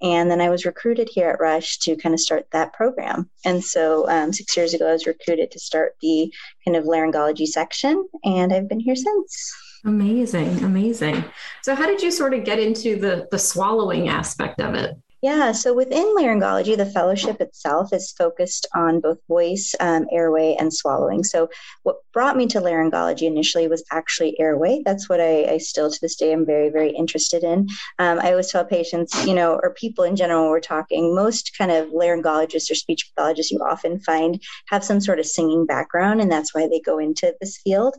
And 0.00 0.30
then 0.30 0.40
I 0.40 0.48
was 0.48 0.64
recruited 0.64 1.08
here 1.10 1.28
at 1.28 1.40
Rush 1.40 1.78
to 1.80 1.96
kind 1.96 2.14
of 2.14 2.20
start 2.20 2.46
that 2.52 2.72
program. 2.72 3.28
And 3.44 3.64
so 3.64 4.08
um, 4.08 4.32
six 4.32 4.56
years 4.56 4.74
ago, 4.74 4.88
I 4.88 4.92
was 4.92 5.06
recruited 5.06 5.50
to 5.50 5.58
start 5.58 5.96
the 6.00 6.32
kind 6.64 6.76
of 6.76 6.84
laryngology 6.84 7.46
section, 7.46 8.08
and 8.24 8.52
I've 8.52 8.68
been 8.68 8.80
here 8.80 8.96
since. 8.96 9.54
Amazing, 9.84 10.64
amazing. 10.64 11.24
So, 11.62 11.74
how 11.74 11.86
did 11.86 12.02
you 12.02 12.10
sort 12.10 12.34
of 12.34 12.44
get 12.44 12.58
into 12.58 12.96
the 12.96 13.28
the 13.30 13.38
swallowing 13.38 14.08
aspect 14.08 14.60
of 14.60 14.74
it? 14.74 14.96
Yeah, 15.20 15.50
so 15.50 15.74
within 15.74 16.14
laryngology, 16.16 16.76
the 16.76 16.86
fellowship 16.86 17.40
itself 17.40 17.92
is 17.92 18.12
focused 18.12 18.68
on 18.72 19.00
both 19.00 19.18
voice, 19.26 19.74
um, 19.80 20.06
airway, 20.12 20.54
and 20.60 20.72
swallowing. 20.72 21.24
So, 21.24 21.48
what 21.82 21.96
brought 22.12 22.36
me 22.36 22.46
to 22.46 22.60
laryngology 22.60 23.22
initially 23.22 23.66
was 23.66 23.82
actually 23.90 24.38
airway. 24.38 24.80
That's 24.84 25.08
what 25.08 25.20
I, 25.20 25.44
I 25.44 25.58
still 25.58 25.90
to 25.90 25.98
this 26.00 26.14
day 26.14 26.32
am 26.32 26.46
very, 26.46 26.68
very 26.68 26.90
interested 26.90 27.42
in. 27.42 27.68
Um, 27.98 28.20
I 28.20 28.30
always 28.30 28.52
tell 28.52 28.64
patients, 28.64 29.26
you 29.26 29.34
know, 29.34 29.58
or 29.60 29.74
people 29.74 30.04
in 30.04 30.14
general, 30.14 30.42
when 30.42 30.50
we're 30.50 30.60
talking, 30.60 31.12
most 31.16 31.50
kind 31.58 31.72
of 31.72 31.88
laryngologists 31.88 32.70
or 32.70 32.76
speech 32.76 33.10
pathologists 33.10 33.50
you 33.50 33.58
often 33.58 33.98
find 33.98 34.40
have 34.68 34.84
some 34.84 35.00
sort 35.00 35.18
of 35.18 35.26
singing 35.26 35.66
background, 35.66 36.20
and 36.20 36.30
that's 36.30 36.54
why 36.54 36.68
they 36.68 36.78
go 36.78 36.98
into 36.98 37.34
this 37.40 37.58
field 37.58 37.96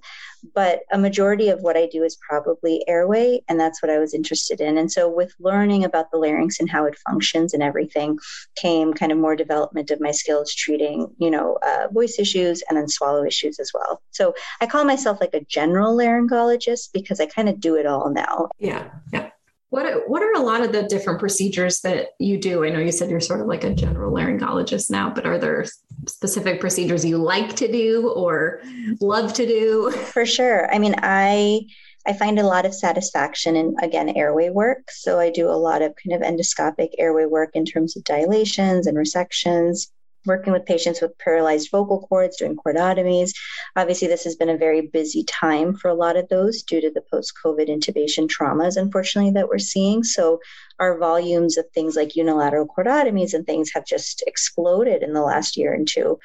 but 0.54 0.82
a 0.92 0.98
majority 0.98 1.50
of 1.50 1.62
what 1.62 1.78
I 1.78 1.88
do 1.88 2.04
is 2.04 2.18
probably 2.28 2.84
airway, 2.88 3.42
and 3.48 3.60
that's 3.60 3.82
what 3.82 3.90
I 3.90 4.00
was 4.00 4.14
interested 4.14 4.62
in. 4.62 4.78
And 4.78 4.92
so, 4.92 5.10
with 5.10 5.34
learning 5.40 5.84
about 5.84 6.12
the 6.12 6.18
larynx 6.18 6.60
and 6.60 6.70
how 6.70 6.86
it 6.86 6.98
functions 7.08 7.54
and 7.54 7.64
everything, 7.64 8.18
came 8.56 8.94
kind 8.94 9.12
of 9.12 9.18
more 9.18 9.36
development 9.36 9.92
of 9.92 10.00
my 10.00 10.12
skills 10.12 10.54
treating, 10.54 11.14
you 11.18 11.32
know, 11.32 11.58
uh, 11.66 11.88
voice 11.92 12.20
issues 12.20 12.64
and 12.70 12.78
then 12.78 12.88
swallow 12.88 13.26
issues 13.26 13.60
as 13.60 13.72
well. 13.74 14.02
So, 14.12 14.34
I 14.62 14.66
call 14.66 14.86
myself 14.86 15.20
like 15.22 15.34
a 15.34 15.46
general 15.46 15.96
laryngologist 15.96 16.90
because 16.94 17.20
I 17.20 17.26
kind 17.26 17.50
of 17.50 17.60
do 17.60 17.76
it 17.76 17.86
all 17.86 18.10
now. 18.10 18.50
Yeah, 18.60 18.90
yeah. 19.14 19.30
What 19.70 20.10
what 20.10 20.24
are 20.24 20.34
a 20.34 20.40
lot 20.40 20.64
of 20.64 20.72
the 20.72 20.84
different 20.84 21.20
procedures 21.20 21.82
that 21.82 22.10
you 22.18 22.40
do? 22.40 22.64
I 22.64 22.70
know 22.70 22.80
you 22.80 22.92
said 22.92 23.10
you're 23.10 23.20
sort 23.20 23.42
of 23.42 23.48
like 23.48 23.64
a 23.64 23.74
general 23.74 24.12
laryngologist 24.12 24.90
now, 24.90 25.12
but 25.12 25.26
are 25.26 25.38
there 25.38 25.66
specific 26.08 26.60
procedures 26.60 27.06
you 27.06 27.18
like 27.18 27.56
to 27.58 27.72
do 27.72 28.10
or 28.10 28.62
love 29.00 29.34
to 29.34 29.46
do? 29.46 29.92
For 29.92 30.26
sure. 30.26 30.74
I 30.74 30.80
mean, 30.80 30.96
I 30.98 31.62
I 32.08 32.14
find 32.14 32.40
a 32.40 32.48
lot 32.48 32.66
of 32.66 32.74
satisfaction 32.74 33.56
in 33.56 33.76
again 33.82 34.10
airway 34.10 34.50
work. 34.50 34.90
So 34.90 35.20
I 35.20 35.30
do 35.30 35.50
a 35.50 35.54
lot 35.54 35.84
of 35.84 35.94
kind 36.04 36.20
of 36.20 36.28
endoscopic 36.28 36.90
airway 36.98 37.26
work 37.26 37.52
in 37.54 37.66
terms 37.66 37.96
of 37.96 38.04
dilations 38.04 38.88
and 38.88 38.98
resections 38.98 39.88
working 40.26 40.54
with 40.54 40.66
patients 40.66 41.02
with 41.02 41.18
paralyzed 41.18 41.70
vocal 41.72 42.06
cords, 42.08 42.38
doing 42.38 42.56
cordotomies. 42.56 43.32
Obviously, 43.76 44.08
this 44.08 44.24
has 44.24 44.36
been 44.36 44.50
a 44.50 44.58
very 44.58 44.82
busy 44.82 45.24
time 45.24 45.76
for 45.76 45.90
a 45.90 45.94
lot 45.94 46.18
of 46.18 46.28
those 46.30 46.64
due 46.64 46.82
to 46.82 46.92
the 46.92 47.04
post 47.12 47.34
COVID 47.44 47.70
intubation 47.70 48.28
traumas, 48.28 48.78
unfortunately, 48.78 49.32
that 49.32 49.48
we're 49.48 49.60
seeing. 49.60 50.04
So, 50.04 50.40
our 50.80 50.98
volumes 50.98 51.58
of 51.58 51.66
things 51.74 51.96
like 51.96 52.16
unilateral 52.16 52.68
cordotomies 52.68 53.34
and 53.34 53.46
things 53.46 53.72
have 53.74 53.86
just 53.86 54.24
exploded 54.28 55.04
in 55.04 55.14
the 55.14 55.22
last 55.22 55.58
year 55.58 55.74
and 55.74 55.88
two. 55.88 56.18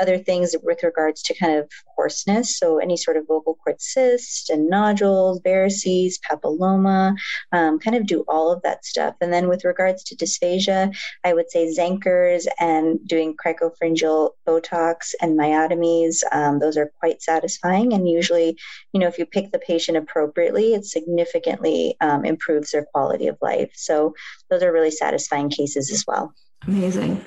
Other 0.00 0.18
things 0.18 0.54
with 0.62 0.82
regards 0.82 1.22
to 1.22 1.34
kind 1.34 1.58
of 1.58 1.70
hoarseness, 1.96 2.58
so 2.58 2.78
any 2.78 2.96
sort 2.96 3.16
of 3.16 3.26
vocal 3.26 3.56
cord 3.62 3.80
cyst 3.80 4.50
and 4.50 4.68
nodules, 4.68 5.40
varices, 5.42 6.14
papilloma, 6.28 7.14
um, 7.52 7.78
kind 7.78 7.96
of 7.96 8.06
do 8.06 8.24
all 8.28 8.50
of 8.50 8.62
that 8.62 8.84
stuff. 8.84 9.14
And 9.20 9.32
then 9.32 9.48
with 9.48 9.64
regards 9.64 10.02
to 10.04 10.16
dysphagia, 10.16 10.94
I 11.24 11.32
would 11.32 11.50
say 11.50 11.72
Zenkers 11.76 12.46
and 12.58 12.98
doing 13.06 13.36
cricopharyngeal 13.36 14.30
Botox 14.46 15.14
and 15.20 15.38
myotomies. 15.38 16.22
Um, 16.32 16.58
those 16.58 16.76
are 16.76 16.92
quite 16.98 17.22
satisfying. 17.22 17.92
And 17.92 18.08
usually, 18.08 18.56
you 18.92 19.00
know, 19.00 19.08
if 19.08 19.18
you 19.18 19.26
pick 19.26 19.52
the 19.52 19.58
patient 19.58 19.96
appropriately, 19.96 20.74
it 20.74 20.84
significantly 20.84 21.96
um, 22.00 22.24
improves 22.24 22.70
their 22.70 22.86
quality 22.92 23.26
of 23.28 23.38
life. 23.40 23.70
So 23.74 23.99
those 24.48 24.62
are 24.62 24.72
really 24.72 24.90
satisfying 24.90 25.50
cases 25.50 25.90
as 25.90 26.04
well. 26.06 26.32
Amazing. 26.66 27.24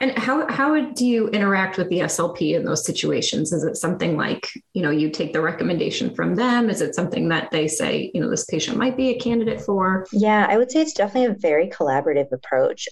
And 0.00 0.16
how 0.16 0.46
how 0.50 0.80
do 0.80 1.06
you 1.06 1.28
interact 1.28 1.78
with 1.78 1.88
the 1.88 2.00
SLP 2.00 2.54
in 2.54 2.64
those 2.64 2.84
situations? 2.86 3.52
Is 3.52 3.64
it 3.64 3.76
something 3.76 4.16
like, 4.16 4.48
you 4.72 4.82
know, 4.82 4.90
you 4.90 5.10
take 5.10 5.32
the 5.32 5.40
recommendation 5.40 6.14
from 6.14 6.36
them? 6.36 6.70
Is 6.70 6.80
it 6.80 6.94
something 6.94 7.28
that 7.28 7.50
they 7.50 7.66
say, 7.66 8.10
you 8.14 8.20
know, 8.20 8.30
this 8.30 8.44
patient 8.44 8.76
might 8.76 8.96
be 8.96 9.10
a 9.10 9.18
candidate 9.18 9.60
for? 9.60 10.06
Yeah, 10.12 10.46
I 10.48 10.56
would 10.56 10.70
say 10.70 10.80
it's 10.80 10.94
definitely 10.94 11.34
a 11.34 11.38
very 11.38 11.68
collaborative 11.68 12.30
approach. 12.32 12.88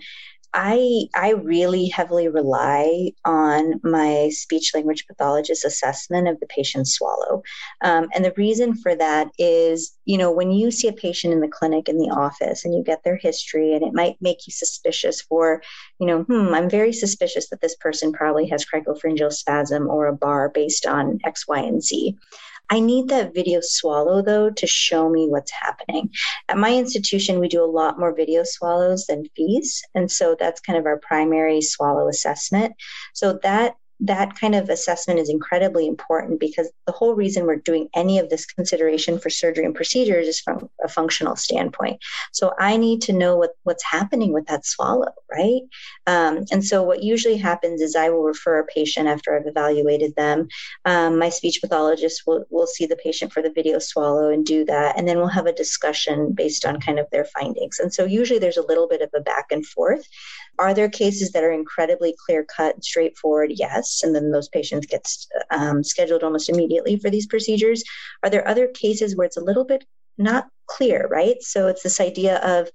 I 0.55 1.05
I 1.15 1.31
really 1.31 1.87
heavily 1.87 2.29
rely 2.29 3.13
on 3.25 3.81
my 3.83 4.29
speech 4.31 4.73
language 4.75 5.07
pathologist 5.07 5.65
assessment 5.65 6.29
of 6.29 6.39
the 6.41 6.47
patient's 6.47 6.95
swallow, 6.95 7.43
um, 7.83 8.09
and 8.15 8.25
the 8.25 8.35
reason 8.37 8.75
for 8.75 8.95
that 8.95 9.31
is 9.39 9.97
you 10.05 10.19
know 10.19 10.31
when 10.31 10.51
you 10.51 10.71
see 10.71 10.89
a 10.89 10.93
patient 10.93 11.33
in 11.33 11.41
the 11.41 11.49
clinic 11.49 11.89
in 11.89 11.99
the 11.99 12.11
office 12.11 12.65
and 12.65 12.75
you 12.75 12.83
get 12.83 13.03
their 13.05 13.17
history 13.17 13.75
and 13.75 13.83
it 13.83 13.95
might 13.95 14.17
make 14.21 14.47
you 14.47 14.53
suspicious 14.53 15.21
for 15.23 15.63
you 15.99 16.07
know 16.07 16.23
hmm 16.25 16.55
I'm 16.55 16.69
very 16.69 16.93
suspicious 16.93 17.49
that 17.49 17.61
this 17.61 17.77
person 17.77 18.13
probably 18.13 18.47
has 18.49 18.67
cricopharyngeal 18.67 19.33
spasm 19.33 19.89
or 19.89 20.07
a 20.07 20.13
bar 20.17 20.51
based 20.51 20.87
on 20.87 21.19
X 21.25 21.47
Y 21.49 21.59
and 21.59 21.83
Z. 21.83 22.17
I 22.71 22.81
need 22.81 23.09
that 23.09 23.35
video 23.35 23.61
swallow 23.63 24.23
though 24.23 24.51
to 24.51 24.67
show 24.67 25.09
me 25.09 25.29
what's 25.29 25.51
happening. 25.51 26.11
At 26.49 26.57
my 26.57 26.75
institution, 26.75 27.39
we 27.39 27.49
do 27.49 27.63
a 27.63 27.67
lot 27.67 27.99
more 27.99 28.15
video 28.15 28.45
swallows 28.45 29.07
than 29.07 29.29
FEES. 29.37 29.83
And 29.95 30.11
so 30.11 30.37
that's 30.39 30.61
kind 30.61 30.79
of 30.79 30.87
our 30.87 30.99
primary 30.99 31.61
swallow 31.61 32.09
assessment. 32.09 32.75
So 33.13 33.39
that 33.43 33.75
that 34.01 34.35
kind 34.39 34.55
of 34.55 34.69
assessment 34.69 35.21
is 35.21 35.29
incredibly 35.29 35.87
important 35.87 36.41
because 36.41 36.71
the 36.87 36.93
whole 36.93 37.15
reason 37.15 37.47
we're 37.47 37.57
doing 37.57 37.89
any 37.95 38.19
of 38.19 38.31
this 38.31 38.47
consideration 38.47 39.19
for 39.19 39.31
surgery 39.31 39.65
and 39.65 39.75
procedures 39.75 40.27
is 40.27 40.41
from 40.41 40.69
a 40.85 40.89
functional 40.89 41.37
standpoint. 41.37 42.01
So 42.33 42.53
I 42.59 42.77
need 42.77 43.03
to 43.03 43.13
know 43.13 43.37
what, 43.37 43.51
what's 43.63 43.85
happening 43.85 44.33
with 44.33 44.47
that 44.47 44.67
swallow, 44.67 45.13
right? 45.31 45.63
Um, 46.07 46.45
and 46.51 46.65
so 46.65 46.83
what 46.83 47.03
usually 47.03 47.37
happens 47.37 47.81
is 47.81 47.95
I 47.95 48.09
will 48.09 48.25
refer 48.25 48.59
a 48.59 48.67
patient 48.67 49.09
after 49.09 49.37
I've 49.37 49.47
evaluated 49.47 50.17
them. 50.17 50.49
Um, 50.85 51.19
my 51.19 51.29
speech 51.29 51.61
pathologist 51.61 52.23
will, 52.27 52.45
will 52.51 52.67
see 52.67 52.87
the 52.87 52.97
patient 52.97 53.33
for 53.33 53.43
the 53.43 53.53
video 53.53 53.79
swallow 53.79 54.31
and 54.31 54.45
do 54.45 54.65
that. 54.65 54.99
And 54.99 55.07
then 55.07 55.19
we'll 55.19 55.29
have 55.29 55.47
a 55.47 55.53
discussion 55.53 56.33
based 56.33 56.65
on 56.65 56.81
kind 56.81 56.99
of 56.99 57.07
their 57.11 57.25
findings. 57.25 57.79
And 57.79 57.95
so 57.95 58.05
usually 58.05 58.39
there's 58.39 58.57
a 58.57 58.67
little 58.67 58.89
bit 58.89 59.03
of 59.03 59.11
a 59.15 59.21
back 59.21 59.47
and 59.51 59.65
forth. 59.65 60.09
Are 60.59 60.75
there 60.75 60.89
cases 60.89 61.33
that 61.33 61.45
are 61.45 61.53
incredibly 61.53 62.15
clear 62.27 62.45
cut 62.45 62.75
and 62.75 62.85
straightforward? 62.85 63.53
Yes. 63.55 64.03
And 64.03 64.15
then 64.15 64.31
those 64.31 64.49
patients 64.49 64.87
get 64.87 65.07
um, 65.51 65.83
scheduled 65.83 66.23
almost 66.23 66.49
immediately 66.49 66.99
for 66.99 67.11
these 67.11 67.27
procedures. 67.27 67.83
Are 68.23 68.31
there 68.31 68.47
other 68.47 68.69
cases 68.69 69.17
where 69.17 69.27
it's 69.27 69.37
a 69.37 69.45
little 69.45 69.65
bit 69.65 69.85
not 70.19 70.49
clear, 70.67 71.07
right? 71.09 71.37
So 71.41 71.69
it's 71.69 71.83
this 71.83 72.01
idea 72.01 72.37
of 72.39 72.71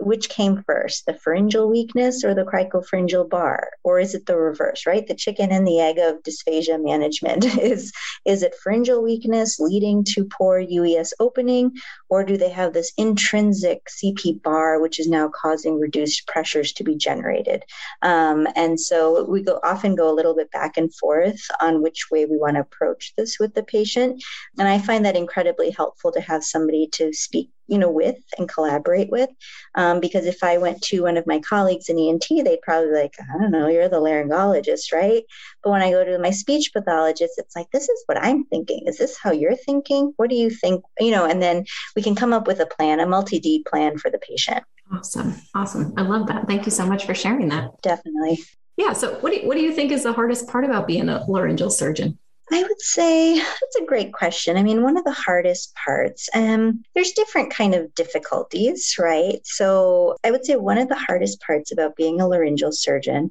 which 0.00 0.28
came 0.28 0.62
first, 0.62 1.06
the 1.06 1.14
pharyngeal 1.14 1.68
weakness 1.68 2.24
or 2.24 2.34
the 2.34 2.44
cricopharyngeal 2.44 3.28
bar? 3.28 3.70
Or 3.82 3.98
is 3.98 4.14
it 4.14 4.26
the 4.26 4.36
reverse, 4.36 4.86
right? 4.86 5.06
The 5.06 5.14
chicken 5.14 5.50
and 5.50 5.66
the 5.66 5.80
egg 5.80 5.98
of 5.98 6.22
dysphagia 6.22 6.82
management 6.82 7.44
is 7.58 7.92
is 8.24 8.42
it 8.42 8.54
pharyngeal 8.62 9.02
weakness 9.02 9.58
leading 9.58 10.04
to 10.04 10.24
poor 10.24 10.62
UES 10.62 11.12
opening, 11.18 11.72
or 12.08 12.24
do 12.24 12.36
they 12.36 12.50
have 12.50 12.72
this 12.72 12.92
intrinsic 12.96 13.86
CP 13.86 14.42
bar, 14.42 14.80
which 14.80 15.00
is 15.00 15.08
now 15.08 15.28
causing 15.28 15.78
reduced 15.78 16.26
pressures 16.26 16.72
to 16.74 16.84
be 16.84 16.96
generated? 16.96 17.64
Um, 18.02 18.46
and 18.54 18.78
so 18.78 19.24
we 19.24 19.42
go 19.42 19.60
often 19.64 19.94
go 19.94 20.10
a 20.10 20.14
little 20.14 20.34
bit 20.34 20.50
back 20.50 20.76
and 20.76 20.94
forth 20.94 21.40
on 21.60 21.82
which 21.82 22.10
way 22.10 22.24
we 22.24 22.36
want 22.36 22.56
to 22.56 22.60
approach 22.60 23.14
this 23.16 23.38
with 23.38 23.54
the 23.54 23.62
patient. 23.62 24.22
And 24.58 24.68
I 24.68 24.78
find 24.78 25.04
that 25.04 25.16
incredibly 25.16 25.70
helpful 25.70 26.12
to 26.12 26.20
have 26.20 26.44
somebody 26.44 26.88
to 26.92 27.12
speak 27.12 27.50
you 27.68 27.78
know 27.78 27.90
with 27.90 28.16
and 28.38 28.48
collaborate 28.48 29.10
with. 29.10 29.30
Um, 29.74 30.00
because 30.00 30.26
if 30.26 30.42
i 30.42 30.58
went 30.58 30.82
to 30.82 31.02
one 31.02 31.16
of 31.16 31.26
my 31.26 31.38
colleagues 31.40 31.88
in 31.88 31.98
ent 31.98 32.26
they'd 32.28 32.62
probably 32.62 32.88
be 32.88 32.94
like 32.94 33.14
i 33.20 33.38
don't 33.38 33.50
know 33.50 33.68
you're 33.68 33.88
the 33.88 34.00
laryngologist 34.00 34.92
right? 34.92 35.22
But 35.62 35.70
when 35.70 35.82
i 35.82 35.90
go 35.90 36.04
to 36.04 36.18
my 36.18 36.30
speech 36.30 36.72
pathologist 36.72 37.34
it's 37.36 37.54
like 37.54 37.70
this 37.72 37.88
is 37.88 38.02
what 38.06 38.22
i'm 38.22 38.44
thinking. 38.44 38.86
Is 38.86 38.98
this 38.98 39.16
how 39.16 39.30
you're 39.30 39.56
thinking? 39.56 40.12
What 40.16 40.30
do 40.30 40.36
you 40.36 40.50
think? 40.50 40.84
You 40.98 41.10
know 41.10 41.24
and 41.24 41.40
then 41.42 41.64
we 41.94 42.02
can 42.02 42.14
come 42.14 42.32
up 42.32 42.46
with 42.46 42.60
a 42.60 42.66
plan 42.66 43.00
a 43.00 43.06
multi-d 43.06 43.64
plan 43.68 43.98
for 43.98 44.10
the 44.10 44.18
patient. 44.18 44.64
Awesome. 44.92 45.34
Awesome. 45.54 45.92
I 45.96 46.02
love 46.02 46.28
that. 46.28 46.46
Thank 46.46 46.64
you 46.64 46.72
so 46.72 46.86
much 46.86 47.04
for 47.04 47.14
sharing 47.14 47.48
that. 47.50 47.70
Definitely. 47.82 48.38
Yeah. 48.76 48.92
So 48.92 49.18
what 49.18 49.30
do 49.32 49.40
you, 49.40 49.46
what 49.46 49.56
do 49.56 49.62
you 49.62 49.72
think 49.72 49.92
is 49.92 50.04
the 50.04 50.12
hardest 50.12 50.48
part 50.48 50.64
about 50.64 50.86
being 50.86 51.08
a 51.08 51.24
laryngeal 51.28 51.70
surgeon 51.70 52.18
I 52.50 52.62
would 52.62 52.80
say 52.80 53.38
that's 53.38 53.76
a 53.80 53.84
great 53.84 54.12
question. 54.12 54.56
I 54.56 54.62
mean, 54.62 54.82
one 54.82 54.96
of 54.96 55.04
the 55.04 55.12
hardest 55.12 55.74
parts, 55.74 56.28
um, 56.34 56.82
there's 56.94 57.12
different 57.12 57.52
kind 57.52 57.74
of 57.74 57.94
difficulties, 57.94 58.96
right? 58.98 59.40
So 59.44 60.16
I 60.24 60.30
would 60.30 60.44
say 60.44 60.56
one 60.56 60.78
of 60.78 60.88
the 60.88 60.96
hardest 60.96 61.40
parts 61.42 61.72
about 61.72 61.96
being 61.96 62.20
a 62.20 62.28
laryngeal 62.28 62.72
surgeon 62.72 63.30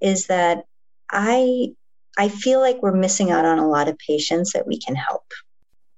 is 0.00 0.26
that 0.26 0.64
I 1.10 1.74
I 2.18 2.28
feel 2.28 2.60
like 2.60 2.82
we're 2.82 2.92
missing 2.92 3.30
out 3.30 3.46
on 3.46 3.58
a 3.58 3.68
lot 3.68 3.88
of 3.88 3.96
patients 3.98 4.52
that 4.52 4.66
we 4.66 4.78
can 4.78 4.94
help, 4.94 5.24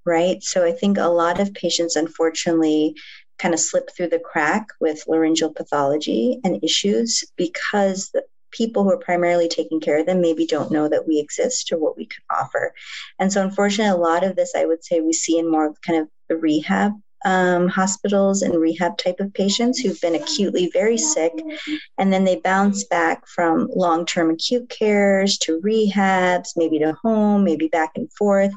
right? 0.05 0.41
So 0.41 0.63
I 0.63 0.71
think 0.71 0.97
a 0.97 1.07
lot 1.07 1.41
of 1.41 1.53
patients, 1.53 1.97
unfortunately, 1.97 2.95
kind 3.37 3.53
of 3.53 3.59
slip 3.59 3.89
through 3.91 4.09
the 4.09 4.19
crack 4.19 4.67
with 4.79 5.03
laryngeal 5.07 5.51
pathology 5.51 6.39
and 6.43 6.63
issues 6.63 7.25
because 7.35 8.11
people 8.55 8.83
who 8.83 8.91
are 8.91 8.97
primarily 8.97 9.47
taking 9.47 9.79
care 9.79 9.99
of 9.99 10.05
them 10.05 10.21
maybe 10.21 10.45
don't 10.45 10.71
know 10.71 10.87
that 10.87 11.07
we 11.07 11.19
exist 11.19 11.71
or 11.71 11.77
what 11.77 11.97
we 11.97 12.05
could 12.05 12.23
offer. 12.29 12.73
And 13.19 13.31
so, 13.31 13.41
unfortunately, 13.43 13.91
a 13.91 14.01
lot 14.01 14.23
of 14.23 14.35
this 14.35 14.53
I 14.55 14.65
would 14.65 14.83
say 14.83 15.01
we 15.01 15.13
see 15.13 15.37
in 15.37 15.49
more 15.49 15.67
of 15.67 15.81
kind 15.81 15.99
of 15.99 16.07
the 16.29 16.37
rehab 16.37 16.93
um, 17.25 17.67
hospitals 17.67 18.43
and 18.43 18.59
rehab 18.59 18.97
type 18.97 19.19
of 19.19 19.33
patients 19.33 19.79
who've 19.79 19.99
been 19.99 20.15
acutely 20.15 20.69
very 20.71 20.97
sick, 20.97 21.33
and 21.97 22.13
then 22.13 22.23
they 22.23 22.35
bounce 22.37 22.83
back 22.85 23.27
from 23.27 23.67
long 23.75 24.05
term 24.05 24.29
acute 24.29 24.69
cares 24.69 25.37
to 25.39 25.59
rehabs, 25.61 26.49
maybe 26.55 26.79
to 26.79 26.93
home, 27.01 27.43
maybe 27.43 27.67
back 27.67 27.91
and 27.95 28.11
forth. 28.13 28.53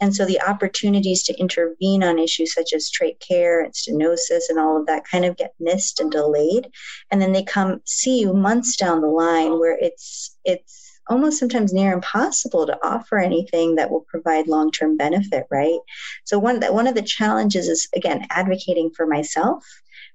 And 0.00 0.14
so 0.14 0.24
the 0.24 0.40
opportunities 0.40 1.22
to 1.24 1.38
intervene 1.38 2.02
on 2.04 2.18
issues 2.18 2.54
such 2.54 2.72
as 2.72 2.90
trach 2.90 3.18
care 3.20 3.62
and 3.62 3.72
stenosis 3.72 4.48
and 4.48 4.58
all 4.58 4.78
of 4.78 4.86
that 4.86 5.04
kind 5.10 5.24
of 5.24 5.36
get 5.36 5.54
missed 5.58 6.00
and 6.00 6.10
delayed. 6.10 6.70
And 7.10 7.20
then 7.20 7.32
they 7.32 7.42
come 7.42 7.80
see 7.84 8.20
you 8.20 8.32
months 8.32 8.76
down 8.76 9.00
the 9.00 9.08
line 9.08 9.58
where 9.58 9.76
it's 9.78 10.36
it's 10.44 11.00
almost 11.08 11.38
sometimes 11.38 11.72
near 11.72 11.92
impossible 11.92 12.66
to 12.66 12.78
offer 12.86 13.18
anything 13.18 13.76
that 13.76 13.90
will 13.90 14.04
provide 14.08 14.46
long-term 14.46 14.96
benefit, 14.98 15.46
right? 15.50 15.78
So 16.24 16.38
one 16.38 16.60
that 16.60 16.74
one 16.74 16.86
of 16.86 16.94
the 16.94 17.02
challenges 17.02 17.68
is 17.68 17.88
again 17.94 18.26
advocating 18.30 18.90
for 18.90 19.06
myself 19.06 19.64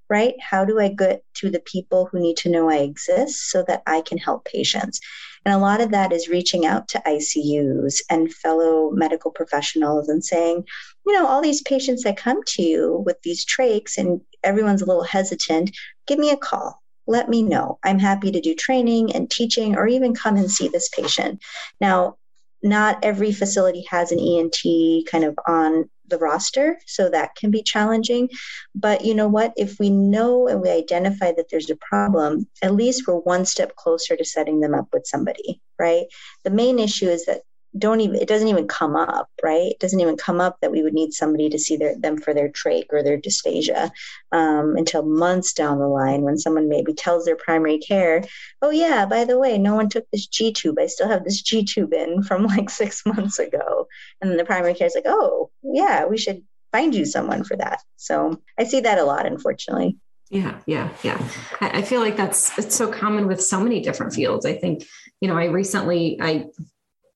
right? 0.09 0.35
How 0.39 0.65
do 0.65 0.79
I 0.79 0.89
get 0.89 1.23
to 1.35 1.49
the 1.49 1.61
people 1.61 2.07
who 2.11 2.19
need 2.19 2.37
to 2.37 2.49
know 2.49 2.69
I 2.69 2.77
exist 2.77 3.49
so 3.49 3.63
that 3.67 3.81
I 3.87 4.01
can 4.01 4.17
help 4.17 4.45
patients? 4.45 4.99
And 5.45 5.53
a 5.53 5.59
lot 5.59 5.81
of 5.81 5.91
that 5.91 6.13
is 6.13 6.29
reaching 6.29 6.65
out 6.65 6.87
to 6.89 7.01
ICUs 7.05 8.01
and 8.09 8.33
fellow 8.33 8.91
medical 8.91 9.31
professionals 9.31 10.09
and 10.09 10.23
saying, 10.23 10.65
you 11.05 11.13
know, 11.13 11.27
all 11.27 11.41
these 11.41 11.61
patients 11.61 12.03
that 12.03 12.17
come 12.17 12.41
to 12.47 12.61
you 12.61 13.03
with 13.05 13.21
these 13.23 13.45
trachs 13.45 13.97
and 13.97 14.21
everyone's 14.43 14.81
a 14.81 14.85
little 14.85 15.03
hesitant, 15.03 15.75
give 16.07 16.19
me 16.19 16.29
a 16.29 16.37
call. 16.37 16.81
Let 17.05 17.27
me 17.27 17.43
know. 17.43 17.79
I'm 17.83 17.99
happy 17.99 18.31
to 18.31 18.39
do 18.39 18.55
training 18.55 19.13
and 19.13 19.29
teaching 19.29 19.75
or 19.75 19.87
even 19.87 20.15
come 20.15 20.37
and 20.37 20.49
see 20.49 20.69
this 20.69 20.87
patient. 20.89 21.41
Now, 21.81 22.17
not 22.63 23.03
every 23.03 23.31
facility 23.31 23.85
has 23.89 24.11
an 24.11 24.19
ENT 24.19 25.07
kind 25.07 25.23
of 25.23 25.37
on 25.47 25.89
the 26.07 26.17
roster, 26.17 26.79
so 26.85 27.09
that 27.09 27.35
can 27.35 27.51
be 27.51 27.63
challenging. 27.63 28.29
But 28.75 29.05
you 29.05 29.15
know 29.15 29.27
what? 29.27 29.53
If 29.55 29.79
we 29.79 29.89
know 29.89 30.47
and 30.47 30.61
we 30.61 30.69
identify 30.69 31.31
that 31.33 31.47
there's 31.49 31.69
a 31.69 31.75
problem, 31.75 32.47
at 32.61 32.75
least 32.75 33.07
we're 33.07 33.15
one 33.15 33.45
step 33.45 33.75
closer 33.75 34.15
to 34.15 34.25
setting 34.25 34.59
them 34.59 34.73
up 34.73 34.87
with 34.93 35.05
somebody, 35.05 35.61
right? 35.79 36.05
The 36.43 36.51
main 36.51 36.79
issue 36.79 37.07
is 37.07 37.25
that 37.25 37.41
don't 37.77 38.01
even 38.01 38.15
it 38.15 38.27
doesn't 38.27 38.47
even 38.47 38.67
come 38.67 38.95
up 38.95 39.29
right? 39.43 39.71
It 39.71 39.79
doesn't 39.79 39.99
even 39.99 40.15
come 40.15 40.39
up 40.39 40.57
that 40.61 40.71
we 40.71 40.81
would 40.81 40.93
need 40.93 41.13
somebody 41.13 41.49
to 41.49 41.59
see 41.59 41.75
their, 41.75 41.95
them 41.95 42.17
for 42.17 42.33
their 42.33 42.49
trach 42.49 42.85
or 42.91 43.03
their 43.03 43.19
dysphagia 43.19 43.91
um, 44.31 44.75
until 44.77 45.03
months 45.03 45.53
down 45.53 45.79
the 45.79 45.87
line 45.87 46.21
when 46.21 46.37
someone 46.37 46.69
maybe 46.69 46.93
tells 46.93 47.25
their 47.25 47.35
primary 47.35 47.77
care 47.77 48.23
oh 48.61 48.69
yeah 48.69 49.05
by 49.05 49.25
the 49.25 49.37
way 49.37 49.57
no 49.57 49.75
one 49.75 49.89
took 49.89 50.09
this 50.11 50.27
g 50.27 50.53
tube 50.53 50.79
i 50.79 50.87
still 50.87 51.09
have 51.09 51.23
this 51.23 51.41
g 51.41 51.63
tube 51.63 51.93
in 51.93 52.23
from 52.23 52.45
like 52.45 52.69
six 52.83 53.05
months 53.05 53.37
ago. 53.37 53.87
And 54.21 54.39
the 54.39 54.45
primary 54.45 54.73
care 54.73 54.87
is 54.87 54.95
like 54.95 55.05
oh 55.07 55.51
yeah 55.61 56.05
we 56.05 56.17
should 56.17 56.43
find 56.71 56.95
you 56.95 57.05
someone 57.05 57.43
for 57.43 57.57
that. 57.57 57.81
So 57.97 58.41
i 58.57 58.63
see 58.63 58.79
that 58.79 58.97
a 58.97 59.03
lot 59.03 59.25
unfortunately. 59.25 59.97
Yeah 60.29 60.59
yeah 60.65 60.89
yeah. 61.03 61.21
I 61.59 61.81
feel 61.81 61.99
like 61.99 62.17
that's 62.17 62.57
it's 62.57 62.75
so 62.75 62.91
common 62.91 63.27
with 63.27 63.43
so 63.43 63.59
many 63.59 63.81
different 63.81 64.13
fields. 64.13 64.45
I 64.45 64.53
think 64.53 64.85
you 65.19 65.27
know 65.27 65.37
i 65.37 65.45
recently 65.45 66.17
i 66.21 66.45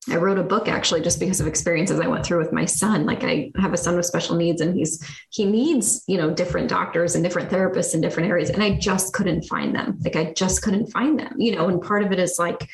I 0.10 0.16
wrote 0.16 0.38
a 0.38 0.44
book 0.44 0.68
actually 0.68 1.02
just 1.02 1.20
because 1.20 1.40
of 1.40 1.48
experiences 1.48 2.00
I 2.00 2.08
went 2.08 2.26
through 2.26 2.40
with 2.40 2.54
my 2.54 2.66
son. 2.66 3.06
Like 3.06 3.24
I 3.24 3.52
have 3.58 3.74
a 3.74 3.78
son 3.78 3.96
with 3.96 4.06
special 4.06 4.36
needs 4.36 4.62
and 4.62 4.76
he's 4.76 5.04
he 5.30 5.46
needs, 5.46 6.04
you 6.08 6.18
know, 6.18 6.30
different 6.32 6.70
doctors 6.70 7.16
and 7.16 7.24
different 7.24 7.50
therapists 7.50 7.94
in 7.94 8.02
different 8.02 8.30
areas 8.30 8.50
and 8.50 8.64
I 8.64 8.78
just 8.78 9.14
couldn't 9.14 9.44
find 9.44 9.76
them. 9.76 10.00
Like 10.04 10.16
I 10.16 10.34
just 10.34 10.62
couldn't 10.62 10.88
find 10.88 11.20
them. 11.20 11.36
You 11.38 11.56
know, 11.56 11.68
and 11.68 11.82
part 11.82 12.04
of 12.04 12.12
it 12.12 12.20
is 12.20 12.38
like 12.40 12.68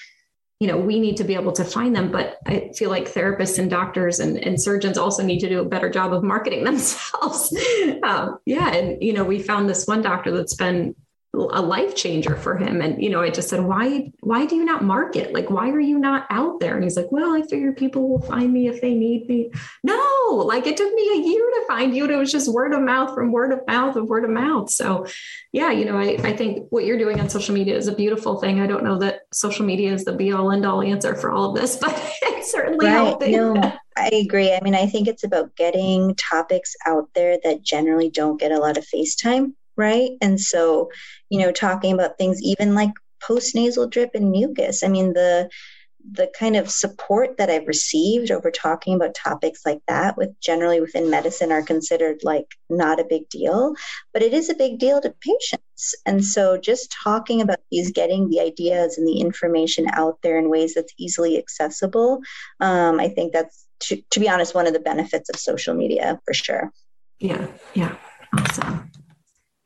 you 0.59 0.67
know, 0.67 0.77
we 0.77 0.97
need 0.97 1.17
to 1.17 1.25
be 1.25 1.35
able 1.35 1.51
to 1.51 1.65
find 1.65 1.93
them, 1.93 2.09
but 2.09 2.37
I 2.47 2.71
feel 2.73 2.89
like 2.89 3.11
therapists 3.11 3.59
and 3.59 3.69
doctors 3.69 4.21
and, 4.21 4.37
and 4.37 4.61
surgeons 4.61 4.97
also 4.97 5.21
need 5.21 5.39
to 5.39 5.49
do 5.49 5.59
a 5.59 5.65
better 5.65 5.89
job 5.89 6.13
of 6.13 6.23
marketing 6.23 6.63
themselves. 6.63 7.53
um, 8.03 8.37
yeah. 8.45 8.73
And, 8.73 9.03
you 9.03 9.11
know, 9.11 9.25
we 9.25 9.39
found 9.39 9.67
this 9.67 9.85
one 9.87 10.01
doctor 10.01 10.31
that's 10.31 10.55
been 10.55 10.95
a 11.35 11.61
life 11.61 11.95
changer 11.95 12.35
for 12.35 12.57
him. 12.57 12.79
And 12.81 13.01
you 13.01 13.09
know 13.09 13.21
i 13.21 13.29
just 13.29 13.49
said 13.49 13.61
why 13.61 14.11
why 14.19 14.45
do 14.45 14.55
you 14.55 14.63
not 14.63 14.83
market? 14.83 15.33
Like 15.33 15.49
why 15.49 15.69
are 15.69 15.79
you 15.79 15.97
not 15.97 16.27
out 16.29 16.59
there? 16.59 16.75
And 16.75 16.83
he's 16.83 16.95
like 16.95 17.11
well 17.11 17.33
i 17.33 17.41
figure 17.41 17.73
people 17.73 18.07
will 18.07 18.21
find 18.21 18.53
me 18.53 18.67
if 18.67 18.81
they 18.81 18.93
need 18.93 19.27
me. 19.27 19.51
No 19.83 20.43
like 20.45 20.67
it 20.67 20.77
took 20.77 20.93
me 20.93 21.11
a 21.13 21.27
year 21.27 21.43
to 21.43 21.65
find 21.67 21.95
you 21.95 22.03
and 22.03 22.13
it 22.13 22.17
was 22.17 22.31
just 22.31 22.53
word 22.53 22.73
of 22.73 22.81
mouth 22.81 23.15
from 23.15 23.31
word 23.31 23.51
of 23.51 23.65
mouth 23.67 23.95
of 23.95 24.07
word 24.07 24.25
of 24.25 24.29
mouth. 24.29 24.69
So 24.69 25.07
yeah 25.51 25.71
you 25.71 25.85
know 25.85 25.97
i, 25.97 26.17
I 26.23 26.35
think 26.35 26.67
what 26.69 26.85
you're 26.85 26.99
doing 26.99 27.19
on 27.19 27.29
social 27.29 27.55
media 27.55 27.75
is 27.75 27.87
a 27.87 27.95
beautiful 27.95 28.39
thing. 28.39 28.59
I 28.59 28.67
don't 28.67 28.83
know 28.83 28.99
that 28.99 29.21
social 29.33 29.65
media 29.65 29.91
is 29.91 30.05
the 30.05 30.13
be 30.13 30.31
all 30.31 30.51
end 30.51 30.65
all 30.65 30.83
answer 30.83 31.15
for 31.15 31.31
all 31.31 31.49
of 31.49 31.59
this 31.59 31.77
but 31.81 31.93
it's 32.23 32.51
certainly 32.51 32.85
right. 32.85 32.93
helping 32.93 33.31
no. 33.31 33.73
I 33.95 34.07
agree. 34.07 34.51
I 34.51 34.59
mean, 34.61 34.73
I 34.73 34.87
think 34.87 35.07
it's 35.07 35.23
about 35.23 35.55
getting 35.55 36.15
topics 36.15 36.75
out 36.87 37.09
there 37.13 37.37
that 37.43 37.61
generally 37.61 38.09
don't 38.09 38.39
get 38.39 38.51
a 38.51 38.57
lot 38.57 38.75
of 38.75 38.85
face 38.85 39.15
time 39.15 39.55
right? 39.77 40.11
And 40.21 40.39
so, 40.39 40.89
you 41.29 41.39
know, 41.39 41.51
talking 41.51 41.93
about 41.93 42.17
things 42.17 42.41
even 42.41 42.75
like 42.75 42.91
postnasal 43.21 43.89
drip 43.89 44.11
and 44.13 44.31
mucus. 44.31 44.83
I 44.83 44.87
mean, 44.87 45.13
the 45.13 45.49
the 46.11 46.29
kind 46.37 46.57
of 46.57 46.69
support 46.69 47.37
that 47.37 47.49
I've 47.49 47.67
received 47.67 48.29
over 48.29 48.51
talking 48.51 48.93
about 48.93 49.15
topics 49.15 49.65
like 49.65 49.79
that 49.87 50.17
with 50.17 50.37
generally 50.41 50.81
within 50.81 51.09
medicine 51.09 51.51
are 51.51 51.63
considered 51.63 52.19
like 52.23 52.45
not 52.69 52.99
a 52.99 53.05
big 53.05 53.29
deal, 53.29 53.73
but 54.11 54.21
it 54.21 54.33
is 54.33 54.49
a 54.49 54.55
big 54.55 54.79
deal 54.79 54.99
to 54.99 55.15
patients. 55.21 55.95
And 56.05 56.23
so 56.23 56.57
just 56.57 56.93
talking 57.03 57.41
about 57.41 57.59
these, 57.71 57.91
getting 57.91 58.29
the 58.29 58.41
ideas 58.41 58.97
and 58.97 59.07
the 59.07 59.21
information 59.21 59.87
out 59.93 60.17
there 60.23 60.37
in 60.37 60.49
ways 60.49 60.73
that's 60.73 60.93
easily 60.97 61.37
accessible, 61.37 62.19
um, 62.59 62.99
I 62.99 63.07
think 63.07 63.31
that's, 63.31 63.65
to, 63.83 64.01
to 64.11 64.19
be 64.19 64.27
honest, 64.27 64.53
one 64.53 64.67
of 64.67 64.73
the 64.73 64.79
benefits 64.79 65.29
of 65.29 65.39
social 65.39 65.73
media 65.73 66.19
for 66.25 66.33
sure. 66.33 66.71
Yeah, 67.19 67.47
yeah, 67.73 67.95
awesome 68.37 68.92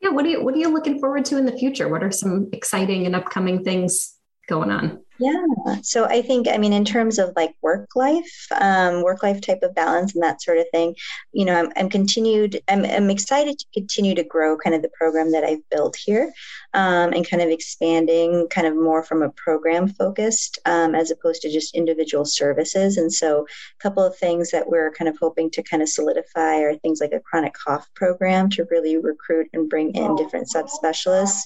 yeah 0.00 0.10
what 0.10 0.24
are 0.24 0.28
you 0.28 0.42
what 0.42 0.54
are 0.54 0.58
you 0.58 0.68
looking 0.68 0.98
forward 0.98 1.24
to 1.24 1.36
in 1.36 1.44
the 1.44 1.56
future 1.56 1.88
what 1.88 2.02
are 2.02 2.10
some 2.10 2.48
exciting 2.52 3.06
and 3.06 3.16
upcoming 3.16 3.64
things 3.64 4.16
going 4.48 4.70
on 4.70 5.00
yeah. 5.18 5.80
So 5.82 6.04
I 6.04 6.22
think, 6.22 6.46
I 6.48 6.58
mean, 6.58 6.72
in 6.72 6.84
terms 6.84 7.18
of 7.18 7.32
like 7.34 7.54
work 7.60 7.88
life, 7.96 8.46
um, 8.52 9.02
work 9.02 9.22
life 9.22 9.40
type 9.40 9.60
of 9.62 9.74
balance 9.74 10.14
and 10.14 10.22
that 10.22 10.40
sort 10.40 10.58
of 10.58 10.66
thing, 10.72 10.94
you 11.32 11.44
know, 11.44 11.58
I'm, 11.58 11.72
I'm 11.76 11.88
continued, 11.88 12.60
I'm, 12.68 12.84
I'm 12.84 13.10
excited 13.10 13.58
to 13.58 13.66
continue 13.74 14.14
to 14.14 14.22
grow 14.22 14.56
kind 14.56 14.76
of 14.76 14.82
the 14.82 14.90
program 14.90 15.32
that 15.32 15.42
I've 15.42 15.68
built 15.70 15.96
here 15.96 16.32
um, 16.74 17.12
and 17.12 17.28
kind 17.28 17.42
of 17.42 17.48
expanding 17.48 18.46
kind 18.48 18.66
of 18.66 18.76
more 18.76 19.02
from 19.02 19.22
a 19.22 19.30
program 19.30 19.88
focused 19.88 20.58
um, 20.66 20.94
as 20.94 21.10
opposed 21.10 21.42
to 21.42 21.50
just 21.50 21.74
individual 21.74 22.24
services. 22.24 22.98
And 22.98 23.12
so 23.12 23.46
a 23.78 23.82
couple 23.82 24.04
of 24.04 24.16
things 24.16 24.50
that 24.50 24.68
we're 24.68 24.92
kind 24.92 25.08
of 25.08 25.16
hoping 25.18 25.50
to 25.52 25.62
kind 25.62 25.82
of 25.82 25.88
solidify 25.88 26.58
are 26.60 26.76
things 26.76 27.00
like 27.00 27.12
a 27.12 27.20
chronic 27.20 27.54
cough 27.54 27.88
program 27.94 28.50
to 28.50 28.66
really 28.70 28.98
recruit 28.98 29.48
and 29.52 29.68
bring 29.68 29.94
in 29.94 30.16
different 30.16 30.48
subspecialists. 30.54 31.42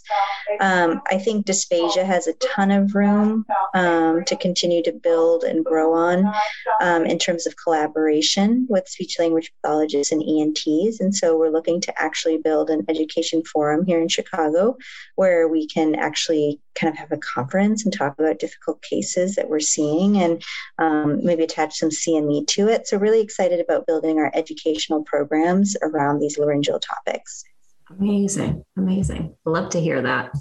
Um, 0.60 1.00
I 1.10 1.18
think 1.18 1.46
dysphagia 1.46 2.04
has 2.04 2.26
a 2.26 2.34
ton 2.34 2.70
of 2.70 2.94
room 2.94 3.46
um, 3.74 4.24
to 4.24 4.36
continue 4.36 4.82
to 4.82 4.92
build 4.92 5.44
and 5.44 5.64
grow 5.64 5.94
on 5.94 6.32
um, 6.80 7.06
in 7.06 7.18
terms 7.18 7.46
of 7.46 7.56
collaboration 7.56 8.66
with 8.68 8.88
speech 8.88 9.18
language 9.18 9.52
pathologists 9.62 10.12
and 10.12 10.22
ENTs. 10.22 11.00
And 11.00 11.14
so 11.14 11.38
we're 11.38 11.50
looking 11.50 11.80
to 11.82 12.00
actually 12.00 12.38
build 12.38 12.70
an 12.70 12.84
education 12.88 13.42
forum 13.44 13.86
here 13.86 14.00
in 14.00 14.08
Chicago 14.08 14.76
where 15.16 15.48
we 15.48 15.66
can 15.66 15.94
actually 15.94 16.60
kind 16.74 16.92
of 16.92 16.98
have 16.98 17.12
a 17.12 17.18
conference 17.18 17.84
and 17.84 17.92
talk 17.92 18.18
about 18.18 18.38
difficult 18.38 18.82
cases 18.82 19.34
that 19.34 19.48
we're 19.48 19.60
seeing 19.60 20.18
and 20.18 20.42
um, 20.78 21.24
maybe 21.24 21.44
attach 21.44 21.76
some 21.76 21.90
CME 21.90 22.46
to 22.48 22.68
it. 22.68 22.86
So, 22.86 22.96
really 22.96 23.20
excited 23.20 23.60
about 23.60 23.86
building 23.86 24.18
our 24.18 24.30
educational 24.34 25.04
programs 25.04 25.76
around 25.82 26.20
these 26.20 26.38
laryngeal 26.38 26.80
topics. 26.80 27.44
Amazing. 27.90 28.64
Amazing. 28.76 29.34
Love 29.44 29.70
to 29.70 29.80
hear 29.80 30.02
that. 30.02 30.32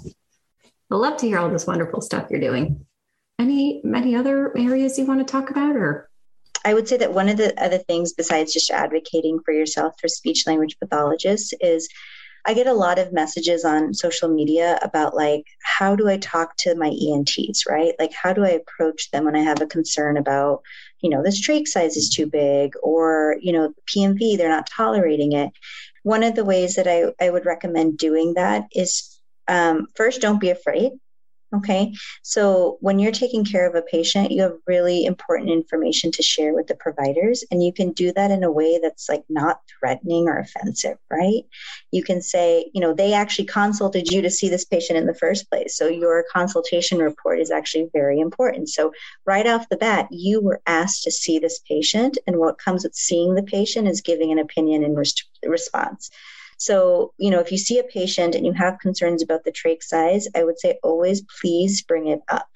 I 0.90 0.94
love 0.94 1.16
to 1.18 1.26
hear 1.26 1.38
all 1.38 1.50
this 1.50 1.66
wonderful 1.66 2.00
stuff 2.00 2.26
you're 2.30 2.40
doing 2.40 2.84
any 3.42 3.80
many 3.82 4.14
other 4.14 4.56
areas 4.56 4.98
you 4.98 5.04
want 5.04 5.26
to 5.26 5.30
talk 5.30 5.50
about 5.50 5.76
or 5.76 6.08
I 6.64 6.74
would 6.74 6.86
say 6.86 6.96
that 6.98 7.12
one 7.12 7.28
of 7.28 7.36
the 7.36 7.60
other 7.62 7.78
things 7.78 8.12
besides 8.12 8.52
just 8.52 8.70
advocating 8.70 9.40
for 9.44 9.52
yourself 9.52 9.94
for 10.00 10.06
speech 10.06 10.46
language 10.46 10.78
pathologists 10.78 11.52
is 11.60 11.88
I 12.44 12.54
get 12.54 12.66
a 12.66 12.72
lot 12.72 12.98
of 12.98 13.12
messages 13.12 13.64
on 13.64 13.94
social 13.94 14.28
media 14.28 14.78
about 14.82 15.14
like 15.14 15.44
how 15.62 15.94
do 15.94 16.08
I 16.08 16.16
talk 16.18 16.56
to 16.58 16.74
my 16.74 16.88
ENTs, 16.88 17.66
right? 17.68 17.94
Like 17.98 18.12
how 18.12 18.32
do 18.32 18.44
I 18.44 18.50
approach 18.50 19.10
them 19.10 19.24
when 19.24 19.36
I 19.36 19.42
have 19.42 19.60
a 19.60 19.66
concern 19.66 20.16
about, 20.16 20.62
you 21.00 21.10
know, 21.10 21.22
this 21.22 21.40
trach 21.40 21.68
size 21.68 21.96
is 21.96 22.08
too 22.08 22.26
big 22.26 22.74
or, 22.82 23.36
you 23.40 23.52
know, 23.52 23.72
PMV, 23.94 24.36
they're 24.36 24.48
not 24.48 24.68
tolerating 24.68 25.32
it. 25.32 25.50
One 26.02 26.24
of 26.24 26.34
the 26.34 26.44
ways 26.44 26.74
that 26.74 26.88
I, 26.88 27.12
I 27.24 27.30
would 27.30 27.46
recommend 27.46 27.98
doing 27.98 28.34
that 28.34 28.64
is 28.72 29.20
um, 29.46 29.86
first, 29.94 30.20
don't 30.20 30.40
be 30.40 30.50
afraid. 30.50 30.92
Okay. 31.54 31.92
So 32.22 32.78
when 32.80 32.98
you're 32.98 33.12
taking 33.12 33.44
care 33.44 33.68
of 33.68 33.74
a 33.74 33.82
patient, 33.82 34.30
you 34.30 34.40
have 34.40 34.56
really 34.66 35.04
important 35.04 35.50
information 35.50 36.10
to 36.12 36.22
share 36.22 36.54
with 36.54 36.66
the 36.66 36.76
providers. 36.76 37.44
And 37.50 37.62
you 37.62 37.74
can 37.74 37.92
do 37.92 38.10
that 38.14 38.30
in 38.30 38.42
a 38.42 38.50
way 38.50 38.80
that's 38.82 39.06
like 39.06 39.22
not 39.28 39.60
threatening 39.78 40.28
or 40.28 40.38
offensive, 40.38 40.96
right? 41.10 41.42
You 41.90 42.02
can 42.02 42.22
say, 42.22 42.70
you 42.72 42.80
know, 42.80 42.94
they 42.94 43.12
actually 43.12 43.44
consulted 43.44 44.10
you 44.10 44.22
to 44.22 44.30
see 44.30 44.48
this 44.48 44.64
patient 44.64 44.98
in 44.98 45.06
the 45.06 45.14
first 45.14 45.50
place. 45.50 45.76
So 45.76 45.88
your 45.88 46.24
consultation 46.32 46.98
report 46.98 47.38
is 47.38 47.50
actually 47.50 47.90
very 47.92 48.18
important. 48.18 48.70
So 48.70 48.92
right 49.26 49.46
off 49.46 49.68
the 49.68 49.76
bat, 49.76 50.08
you 50.10 50.40
were 50.40 50.62
asked 50.66 51.02
to 51.02 51.10
see 51.10 51.38
this 51.38 51.60
patient. 51.68 52.16
And 52.26 52.38
what 52.38 52.58
comes 52.58 52.84
with 52.84 52.94
seeing 52.94 53.34
the 53.34 53.42
patient 53.42 53.88
is 53.88 54.00
giving 54.00 54.32
an 54.32 54.38
opinion 54.38 54.84
in 54.84 54.94
res- 54.94 55.28
response. 55.44 56.10
So, 56.62 57.12
you 57.18 57.28
know, 57.28 57.40
if 57.40 57.50
you 57.50 57.58
see 57.58 57.80
a 57.80 57.84
patient 57.84 58.36
and 58.36 58.46
you 58.46 58.52
have 58.52 58.78
concerns 58.78 59.20
about 59.20 59.42
the 59.42 59.50
trach 59.50 59.82
size, 59.82 60.28
I 60.36 60.44
would 60.44 60.60
say 60.60 60.78
always 60.84 61.22
please 61.40 61.82
bring 61.82 62.06
it 62.06 62.20
up 62.28 62.46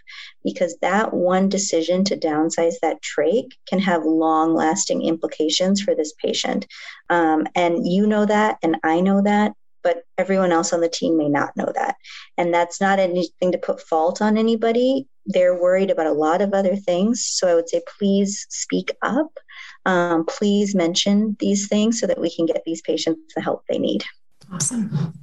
because 0.45 0.77
that 0.81 1.13
one 1.13 1.49
decision 1.49 2.05
to 2.05 2.17
downsize 2.17 2.75
that 2.83 3.03
trach 3.03 3.51
can 3.69 3.81
have 3.81 4.05
long 4.05 4.55
lasting 4.55 5.03
implications 5.03 5.81
for 5.81 5.97
this 5.97 6.13
patient. 6.23 6.69
Um, 7.11 7.49
and 7.57 7.85
you 7.85 8.07
know 8.07 8.25
that, 8.27 8.59
and 8.63 8.77
I 8.85 9.01
know 9.01 9.23
that, 9.23 9.55
but 9.83 10.05
everyone 10.19 10.53
else 10.53 10.73
on 10.73 10.81
the 10.81 10.89
team 10.89 11.17
may 11.17 11.29
not 11.29 11.57
know 11.57 11.73
that. 11.75 11.97
And 12.39 12.55
that's 12.55 12.81
not 12.81 13.01
anything 13.01 13.51
to 13.53 13.59
put 13.59 13.81
fault 13.81 14.23
on 14.23 14.39
anybody. 14.39 15.09
They're 15.27 15.61
worried 15.61 15.91
about 15.91 16.07
a 16.07 16.13
lot 16.13 16.41
of 16.41 16.55
other 16.55 16.77
things. 16.77 17.27
So 17.27 17.49
I 17.49 17.55
would 17.55 17.69
say, 17.69 17.83
please 17.99 18.47
speak 18.49 18.97
up 19.03 19.33
um, 19.87 20.25
please 20.27 20.75
mention 20.75 21.37
these 21.39 21.69
things 21.69 22.01
so 22.01 22.07
that 22.09 22.21
we 22.21 22.35
can 22.35 22.45
get 22.45 22.63
these 22.67 22.83
patients 22.83 23.33
the 23.35 23.41
help 23.41 23.63
they 23.69 23.79
need. 23.79 24.05
Awesome. 24.53 25.15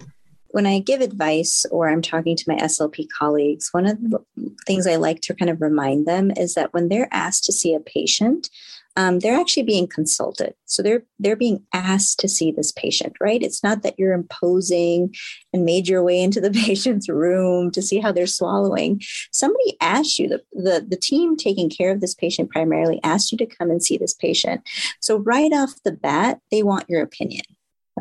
When 0.47 0.65
I 0.65 0.79
give 0.79 1.01
advice 1.01 1.65
or 1.69 1.89
I'm 1.89 2.01
talking 2.01 2.37
to 2.37 2.43
my 2.47 2.55
SLP 2.55 3.07
colleagues, 3.17 3.69
one 3.71 3.85
of 3.85 3.97
the 3.99 4.19
things 4.65 4.87
I 4.87 4.95
like 4.95 5.19
to 5.21 5.33
kind 5.33 5.49
of 5.49 5.61
remind 5.61 6.05
them 6.05 6.31
is 6.37 6.53
that 6.53 6.73
when 6.73 6.87
they're 6.87 7.09
asked 7.11 7.43
to 7.45 7.51
see 7.51 7.73
a 7.73 7.79
patient, 7.79 8.49
um, 8.95 9.19
they're 9.19 9.39
actually 9.39 9.63
being 9.63 9.87
consulted. 9.87 10.53
So 10.65 10.83
they're 10.83 11.03
they're 11.19 11.35
being 11.35 11.65
asked 11.73 12.19
to 12.19 12.27
see 12.27 12.51
this 12.51 12.71
patient, 12.71 13.15
right? 13.19 13.41
It's 13.41 13.63
not 13.63 13.81
that 13.83 13.97
you're 13.97 14.13
imposing 14.13 15.13
and 15.51 15.65
made 15.65 15.87
your 15.87 16.03
way 16.03 16.21
into 16.21 16.39
the 16.39 16.51
patient's 16.65 17.09
room 17.09 17.71
to 17.71 17.81
see 17.81 17.99
how 17.99 18.11
they're 18.11 18.27
swallowing. 18.27 19.01
Somebody 19.31 19.77
asked 19.81 20.19
you, 20.19 20.27
the, 20.27 20.43
the, 20.53 20.85
the 20.87 20.97
team 20.97 21.35
taking 21.35 21.69
care 21.69 21.91
of 21.91 22.01
this 22.01 22.13
patient 22.13 22.51
primarily 22.51 22.99
asked 23.03 23.31
you 23.31 23.37
to 23.39 23.45
come 23.45 23.71
and 23.71 23.83
see 23.83 23.97
this 23.97 24.13
patient. 24.13 24.61
So 24.99 25.17
right 25.17 25.51
off 25.51 25.81
the 25.83 25.91
bat, 25.91 26.39
they 26.51 26.63
want 26.63 26.89
your 26.89 27.01
opinion. 27.01 27.43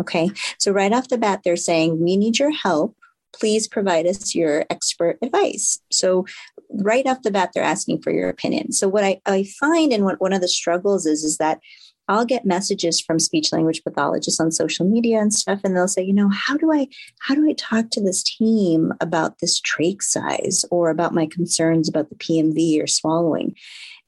Okay. 0.00 0.30
So 0.58 0.72
right 0.72 0.92
off 0.92 1.08
the 1.08 1.18
bat, 1.18 1.42
they're 1.44 1.56
saying, 1.56 2.02
we 2.02 2.16
need 2.16 2.38
your 2.38 2.50
help 2.50 2.96
please 3.32 3.68
provide 3.68 4.06
us 4.06 4.34
your 4.34 4.64
expert 4.70 5.18
advice. 5.22 5.80
So, 5.90 6.26
right 6.70 7.06
off 7.06 7.22
the 7.22 7.30
bat, 7.30 7.50
they're 7.54 7.62
asking 7.62 8.02
for 8.02 8.12
your 8.12 8.28
opinion. 8.28 8.72
So, 8.72 8.88
what 8.88 9.04
I, 9.04 9.20
I 9.26 9.44
find 9.44 9.92
and 9.92 10.04
what 10.04 10.20
one 10.20 10.32
of 10.32 10.40
the 10.40 10.48
struggles 10.48 11.06
is, 11.06 11.24
is 11.24 11.38
that 11.38 11.60
I'll 12.08 12.24
get 12.26 12.44
messages 12.44 13.00
from 13.00 13.18
speech 13.18 13.52
language 13.52 13.82
pathologists 13.84 14.40
on 14.40 14.50
social 14.50 14.86
media 14.86 15.20
and 15.20 15.32
stuff, 15.32 15.60
and 15.64 15.76
they'll 15.76 15.88
say, 15.88 16.02
you 16.02 16.12
know, 16.12 16.28
how 16.28 16.56
do 16.56 16.72
I 16.72 16.88
how 17.20 17.34
do 17.34 17.48
I 17.48 17.54
talk 17.54 17.90
to 17.90 18.02
this 18.02 18.22
team 18.22 18.92
about 19.00 19.38
this 19.38 19.60
trach 19.60 20.02
size 20.02 20.64
or 20.70 20.90
about 20.90 21.14
my 21.14 21.26
concerns 21.26 21.88
about 21.88 22.08
the 22.10 22.16
PMV 22.16 22.82
or 22.82 22.86
swallowing? 22.86 23.54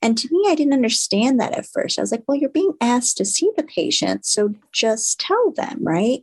And 0.02 0.18
to 0.18 0.28
me, 0.30 0.44
I 0.48 0.54
didn't 0.54 0.74
understand 0.74 1.40
that 1.40 1.56
at 1.56 1.66
first. 1.66 1.98
I 1.98 2.02
was 2.02 2.12
like, 2.12 2.24
well, 2.28 2.36
you're 2.36 2.50
being 2.50 2.74
asked 2.80 3.16
to 3.18 3.24
see 3.24 3.50
the 3.56 3.62
patient, 3.62 4.26
so 4.26 4.54
just 4.72 5.20
tell 5.20 5.52
them, 5.52 5.78
right? 5.80 6.20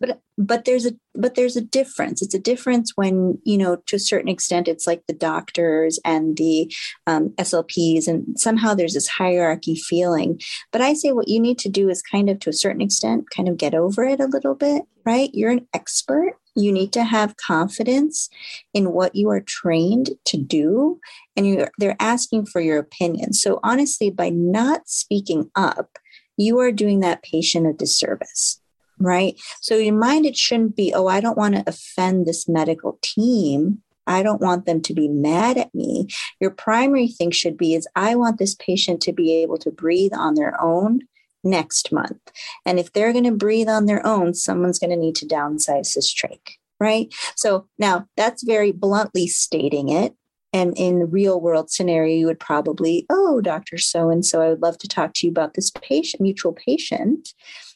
But 0.00 0.20
but 0.38 0.64
there's 0.64 0.86
a 0.86 0.92
but 1.14 1.34
there's 1.34 1.56
a 1.56 1.60
difference. 1.60 2.22
It's 2.22 2.34
a 2.34 2.38
difference 2.38 2.92
when 2.96 3.38
you 3.44 3.58
know 3.58 3.76
to 3.86 3.96
a 3.96 4.00
certain 4.00 4.28
extent 4.28 4.68
it's 4.68 4.86
like 4.86 5.02
the 5.06 5.12
doctors 5.14 5.98
and 6.04 6.36
the 6.36 6.72
um, 7.06 7.30
slps 7.38 8.08
and 8.08 8.38
somehow 8.38 8.74
there's 8.74 8.94
this 8.94 9.08
hierarchy 9.08 9.76
feeling. 9.76 10.40
But 10.72 10.80
i 10.80 10.94
say 10.94 11.12
what 11.12 11.28
you 11.28 11.40
need 11.40 11.58
to 11.60 11.68
do 11.68 11.88
is 11.88 12.02
kind 12.02 12.30
of 12.30 12.40
to 12.40 12.50
a 12.50 12.54
certain 12.54 12.80
extent 12.80 13.30
kind 13.34 13.48
of 13.48 13.56
get 13.56 13.74
over 13.74 14.04
it 14.04 14.20
a 14.20 14.26
little 14.26 14.54
bit 14.54 14.82
right? 15.06 15.30
You're 15.32 15.50
an 15.50 15.66
expert. 15.74 16.34
You 16.54 16.72
need 16.72 16.92
to 16.92 17.04
have 17.04 17.36
confidence 17.36 18.28
in 18.74 18.92
what 18.92 19.14
you 19.14 19.30
are 19.30 19.40
trained 19.40 20.10
to 20.26 20.36
do 20.36 21.00
and 21.36 21.46
you're 21.46 21.70
they're 21.78 21.96
asking 22.00 22.46
for 22.46 22.60
your 22.60 22.78
opinion. 22.78 23.32
So 23.32 23.60
honestly 23.62 24.10
by 24.10 24.30
not 24.30 24.88
speaking 24.88 25.50
up 25.54 25.98
you 26.36 26.58
are 26.58 26.72
doing 26.72 27.00
that 27.00 27.22
patient 27.22 27.66
a 27.66 27.72
disservice 27.72 28.59
right? 29.00 29.40
So 29.60 29.76
in 29.78 29.98
mind, 29.98 30.26
it 30.26 30.36
shouldn't 30.36 30.76
be, 30.76 30.92
oh, 30.94 31.08
I 31.08 31.20
don't 31.20 31.38
want 31.38 31.54
to 31.56 31.64
offend 31.66 32.26
this 32.26 32.48
medical 32.48 32.98
team. 33.02 33.82
I 34.06 34.22
don't 34.22 34.40
want 34.40 34.66
them 34.66 34.80
to 34.82 34.94
be 34.94 35.08
mad 35.08 35.56
at 35.56 35.74
me. 35.74 36.08
Your 36.40 36.50
primary 36.50 37.08
thing 37.08 37.30
should 37.30 37.56
be 37.56 37.74
is 37.74 37.88
I 37.96 38.14
want 38.14 38.38
this 38.38 38.54
patient 38.54 39.00
to 39.02 39.12
be 39.12 39.34
able 39.42 39.58
to 39.58 39.70
breathe 39.70 40.12
on 40.14 40.34
their 40.34 40.60
own 40.60 41.00
next 41.42 41.92
month. 41.92 42.20
And 42.66 42.78
if 42.78 42.92
they're 42.92 43.12
going 43.12 43.24
to 43.24 43.32
breathe 43.32 43.68
on 43.68 43.86
their 43.86 44.04
own, 44.06 44.34
someone's 44.34 44.78
going 44.78 44.90
to 44.90 44.96
need 44.96 45.16
to 45.16 45.26
downsize 45.26 45.94
this 45.94 46.12
trach, 46.12 46.56
right? 46.78 47.12
So 47.36 47.66
now 47.78 48.06
that's 48.16 48.42
very 48.42 48.72
bluntly 48.72 49.26
stating 49.26 49.88
it. 49.88 50.14
And 50.52 50.76
in 50.76 50.98
the 50.98 51.06
real 51.06 51.40
world 51.40 51.70
scenario, 51.70 52.16
you 52.16 52.26
would 52.26 52.40
probably, 52.40 53.06
oh, 53.08 53.40
Dr. 53.40 53.78
So 53.78 54.10
and 54.10 54.26
so, 54.26 54.42
I 54.42 54.48
would 54.48 54.62
love 54.62 54.78
to 54.78 54.88
talk 54.88 55.14
to 55.14 55.26
you 55.26 55.30
about 55.30 55.54
this 55.54 55.70
patient, 55.70 56.20
mutual 56.20 56.52
patient. 56.52 57.32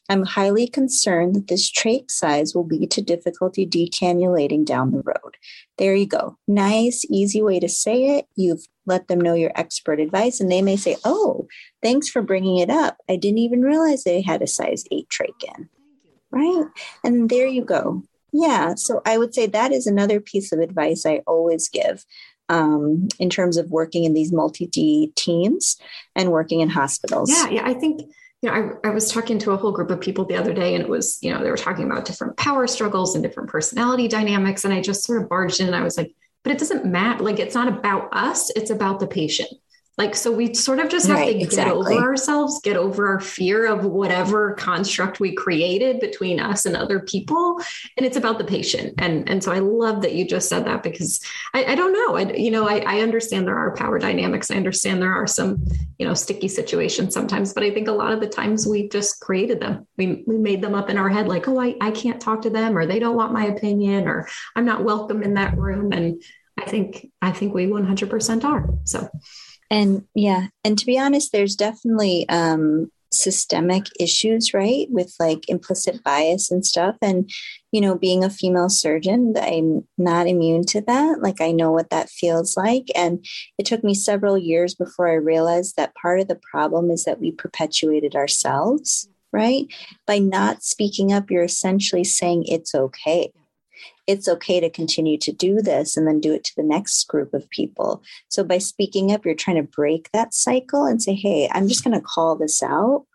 I'm 0.08 0.24
highly 0.24 0.66
concerned 0.66 1.34
that 1.34 1.48
this 1.48 1.70
trach 1.70 2.10
size 2.10 2.54
will 2.54 2.66
lead 2.66 2.90
to 2.92 3.02
difficulty 3.02 3.66
decannulating 3.66 4.64
down 4.64 4.90
the 4.90 5.02
road. 5.02 5.36
There 5.78 5.94
you 5.94 6.06
go. 6.06 6.36
Nice, 6.46 7.04
easy 7.08 7.42
way 7.42 7.58
to 7.60 7.68
say 7.68 8.18
it. 8.18 8.26
You've 8.36 8.66
let 8.86 9.08
them 9.08 9.20
know 9.20 9.34
your 9.34 9.52
expert 9.54 10.00
advice, 10.00 10.40
and 10.40 10.52
they 10.52 10.60
may 10.60 10.76
say, 10.76 10.96
Oh, 11.04 11.48
thanks 11.82 12.08
for 12.08 12.20
bringing 12.20 12.58
it 12.58 12.68
up. 12.68 12.98
I 13.08 13.16
didn't 13.16 13.38
even 13.38 13.62
realize 13.62 14.04
they 14.04 14.20
had 14.20 14.42
a 14.42 14.46
size 14.46 14.84
8 14.90 15.08
trach 15.08 15.56
in. 15.56 15.68
Right? 16.30 16.66
And 17.02 17.30
there 17.30 17.46
you 17.46 17.64
go. 17.64 18.02
Yeah. 18.32 18.74
So 18.74 19.00
I 19.06 19.16
would 19.16 19.34
say 19.34 19.46
that 19.46 19.72
is 19.72 19.86
another 19.86 20.20
piece 20.20 20.52
of 20.52 20.58
advice 20.58 21.06
I 21.06 21.22
always 21.26 21.68
give 21.68 22.04
um, 22.48 23.08
in 23.18 23.30
terms 23.30 23.56
of 23.56 23.70
working 23.70 24.04
in 24.04 24.12
these 24.12 24.32
multi 24.32 24.66
D 24.66 25.12
teams 25.14 25.76
and 26.14 26.32
working 26.32 26.60
in 26.60 26.68
hospitals. 26.68 27.30
Yeah. 27.30 27.48
Yeah. 27.48 27.62
I 27.64 27.74
think 27.74 28.02
you 28.44 28.50
know, 28.50 28.78
I, 28.84 28.88
I 28.88 28.90
was 28.90 29.10
talking 29.10 29.38
to 29.38 29.52
a 29.52 29.56
whole 29.56 29.72
group 29.72 29.90
of 29.90 30.02
people 30.02 30.26
the 30.26 30.36
other 30.36 30.52
day, 30.52 30.74
and 30.74 30.84
it 30.84 30.90
was, 30.90 31.18
you 31.22 31.32
know, 31.32 31.42
they 31.42 31.50
were 31.50 31.56
talking 31.56 31.86
about 31.86 32.04
different 32.04 32.36
power 32.36 32.66
struggles 32.66 33.14
and 33.14 33.24
different 33.24 33.48
personality 33.48 34.06
dynamics. 34.06 34.66
And 34.66 34.74
I 34.74 34.82
just 34.82 35.02
sort 35.02 35.22
of 35.22 35.30
barged 35.30 35.60
in 35.60 35.66
and 35.66 35.74
I 35.74 35.82
was 35.82 35.96
like, 35.96 36.14
but 36.42 36.52
it 36.52 36.58
doesn't 36.58 36.84
matter. 36.84 37.24
Like, 37.24 37.38
it's 37.38 37.54
not 37.54 37.68
about 37.68 38.14
us, 38.14 38.50
it's 38.50 38.68
about 38.68 39.00
the 39.00 39.06
patient. 39.06 39.48
Like, 39.96 40.16
so 40.16 40.32
we 40.32 40.54
sort 40.54 40.80
of 40.80 40.88
just 40.88 41.06
have 41.06 41.16
right, 41.16 41.32
to 41.32 41.38
get 41.38 41.42
exactly. 41.42 41.96
over 41.96 42.04
ourselves, 42.04 42.60
get 42.62 42.76
over 42.76 43.06
our 43.06 43.20
fear 43.20 43.66
of 43.66 43.84
whatever 43.84 44.54
construct 44.54 45.20
we 45.20 45.34
created 45.34 46.00
between 46.00 46.40
us 46.40 46.66
and 46.66 46.76
other 46.76 46.98
people. 46.98 47.60
And 47.96 48.04
it's 48.04 48.16
about 48.16 48.38
the 48.38 48.44
patient. 48.44 48.94
And, 48.98 49.28
and 49.28 49.42
so 49.42 49.52
I 49.52 49.60
love 49.60 50.02
that 50.02 50.14
you 50.14 50.26
just 50.26 50.48
said 50.48 50.66
that 50.66 50.82
because 50.82 51.20
I, 51.52 51.64
I 51.64 51.74
don't 51.76 51.92
know. 51.92 52.16
I, 52.16 52.32
you 52.32 52.50
know, 52.50 52.68
I, 52.68 52.78
I 52.78 53.00
understand 53.02 53.46
there 53.46 53.56
are 53.56 53.76
power 53.76 54.00
dynamics. 54.00 54.50
I 54.50 54.56
understand 54.56 55.00
there 55.00 55.12
are 55.12 55.28
some, 55.28 55.64
you 55.98 56.06
know, 56.06 56.14
sticky 56.14 56.48
situations 56.48 57.14
sometimes, 57.14 57.52
but 57.52 57.62
I 57.62 57.70
think 57.70 57.86
a 57.86 57.92
lot 57.92 58.12
of 58.12 58.20
the 58.20 58.28
times 58.28 58.66
we 58.66 58.88
just 58.88 59.20
created 59.20 59.60
them. 59.60 59.86
We, 59.96 60.24
we 60.26 60.38
made 60.38 60.60
them 60.60 60.74
up 60.74 60.90
in 60.90 60.98
our 60.98 61.08
head 61.08 61.28
like, 61.28 61.46
oh, 61.46 61.60
I, 61.60 61.76
I 61.80 61.92
can't 61.92 62.20
talk 62.20 62.42
to 62.42 62.50
them 62.50 62.76
or 62.76 62.84
they 62.84 62.98
don't 62.98 63.16
want 63.16 63.32
my 63.32 63.46
opinion 63.46 64.08
or 64.08 64.28
I'm 64.56 64.64
not 64.64 64.82
welcome 64.82 65.22
in 65.22 65.34
that 65.34 65.56
room. 65.56 65.92
And 65.92 66.20
I 66.58 66.64
think, 66.64 67.10
I 67.22 67.30
think 67.30 67.54
we 67.54 67.66
100% 67.66 68.44
are. 68.44 68.70
So 68.84 69.08
and 69.74 70.04
yeah, 70.14 70.46
and 70.62 70.78
to 70.78 70.86
be 70.86 70.96
honest, 71.00 71.32
there's 71.32 71.56
definitely 71.56 72.28
um, 72.28 72.92
systemic 73.12 73.86
issues, 73.98 74.54
right? 74.54 74.86
With 74.88 75.12
like 75.18 75.48
implicit 75.48 76.04
bias 76.04 76.48
and 76.52 76.64
stuff. 76.64 76.94
And, 77.02 77.28
you 77.72 77.80
know, 77.80 77.96
being 77.96 78.22
a 78.22 78.30
female 78.30 78.68
surgeon, 78.68 79.34
I'm 79.36 79.84
not 79.98 80.28
immune 80.28 80.64
to 80.66 80.80
that. 80.82 81.22
Like, 81.22 81.40
I 81.40 81.50
know 81.50 81.72
what 81.72 81.90
that 81.90 82.08
feels 82.08 82.56
like. 82.56 82.86
And 82.94 83.26
it 83.58 83.66
took 83.66 83.82
me 83.82 83.94
several 83.94 84.38
years 84.38 84.76
before 84.76 85.08
I 85.08 85.14
realized 85.14 85.74
that 85.74 85.96
part 86.00 86.20
of 86.20 86.28
the 86.28 86.40
problem 86.52 86.92
is 86.92 87.02
that 87.02 87.20
we 87.20 87.32
perpetuated 87.32 88.14
ourselves, 88.14 89.08
right? 89.32 89.66
By 90.06 90.20
not 90.20 90.62
speaking 90.62 91.12
up, 91.12 91.32
you're 91.32 91.42
essentially 91.42 92.04
saying 92.04 92.44
it's 92.46 92.76
okay 92.76 93.32
it's 94.06 94.28
okay 94.28 94.60
to 94.60 94.70
continue 94.70 95.18
to 95.18 95.32
do 95.32 95.60
this 95.62 95.96
and 95.96 96.06
then 96.06 96.20
do 96.20 96.32
it 96.32 96.44
to 96.44 96.56
the 96.56 96.62
next 96.62 97.04
group 97.08 97.32
of 97.34 97.48
people. 97.50 98.02
So 98.28 98.44
by 98.44 98.58
speaking 98.58 99.12
up, 99.12 99.24
you're 99.24 99.34
trying 99.34 99.56
to 99.56 99.62
break 99.62 100.10
that 100.12 100.34
cycle 100.34 100.84
and 100.84 101.02
say, 101.02 101.14
hey, 101.14 101.48
I'm 101.52 101.68
just 101.68 101.84
going 101.84 101.98
to 101.98 102.04
call 102.04 102.36
this 102.36 102.62
out. 102.62 103.06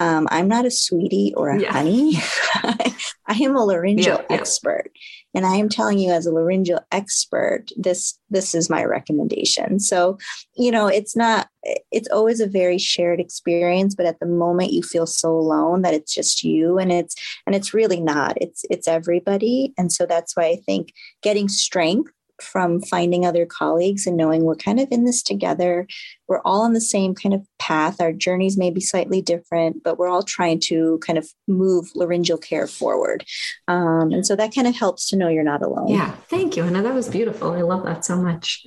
Um, 0.00 0.28
I'm 0.30 0.48
not 0.48 0.64
a 0.64 0.70
sweetie 0.70 1.34
or 1.36 1.50
a 1.50 1.60
yeah. 1.60 1.72
honey. 1.72 2.14
I 2.54 3.38
am 3.42 3.56
a 3.56 3.64
laryngeal 3.64 4.24
yeah, 4.30 4.36
expert. 4.36 4.90
And 5.38 5.46
I 5.46 5.54
am 5.54 5.68
telling 5.68 6.00
you 6.00 6.10
as 6.10 6.26
a 6.26 6.32
laryngeal 6.32 6.80
expert, 6.90 7.66
this 7.76 8.18
this 8.28 8.56
is 8.56 8.68
my 8.68 8.82
recommendation. 8.84 9.78
So, 9.78 10.18
you 10.56 10.72
know, 10.72 10.88
it's 10.88 11.14
not 11.14 11.46
it's 11.92 12.08
always 12.08 12.40
a 12.40 12.48
very 12.48 12.76
shared 12.76 13.20
experience, 13.20 13.94
but 13.94 14.04
at 14.04 14.18
the 14.18 14.26
moment 14.26 14.72
you 14.72 14.82
feel 14.82 15.06
so 15.06 15.30
alone 15.30 15.82
that 15.82 15.94
it's 15.94 16.12
just 16.12 16.42
you 16.42 16.76
and 16.78 16.90
it's 16.90 17.14
and 17.46 17.54
it's 17.54 17.72
really 17.72 18.00
not. 18.00 18.36
It's 18.40 18.64
it's 18.68 18.88
everybody. 18.88 19.74
And 19.78 19.92
so 19.92 20.06
that's 20.06 20.36
why 20.36 20.46
I 20.46 20.56
think 20.66 20.92
getting 21.22 21.48
strength 21.48 22.10
from 22.42 22.80
finding 22.80 23.24
other 23.24 23.46
colleagues 23.46 24.06
and 24.06 24.16
knowing 24.16 24.42
we're 24.42 24.54
kind 24.54 24.80
of 24.80 24.88
in 24.90 25.04
this 25.04 25.22
together. 25.22 25.86
We're 26.26 26.40
all 26.42 26.62
on 26.62 26.72
the 26.72 26.80
same 26.80 27.14
kind 27.14 27.34
of 27.34 27.46
path. 27.58 28.00
Our 28.00 28.12
journeys 28.12 28.56
may 28.56 28.70
be 28.70 28.80
slightly 28.80 29.22
different, 29.22 29.82
but 29.82 29.98
we're 29.98 30.08
all 30.08 30.22
trying 30.22 30.60
to 30.64 30.98
kind 31.04 31.18
of 31.18 31.28
move 31.46 31.90
laryngeal 31.94 32.38
care 32.38 32.66
forward. 32.66 33.24
Um, 33.66 34.12
and 34.12 34.26
so 34.26 34.36
that 34.36 34.54
kind 34.54 34.66
of 34.66 34.76
helps 34.76 35.08
to 35.10 35.16
know 35.16 35.28
you're 35.28 35.42
not 35.42 35.62
alone. 35.62 35.88
Yeah, 35.88 36.12
thank 36.28 36.56
you. 36.56 36.64
Inna, 36.64 36.82
that 36.82 36.94
was 36.94 37.08
beautiful. 37.08 37.52
I 37.52 37.62
love 37.62 37.84
that 37.84 38.04
so 38.04 38.16
much. 38.16 38.64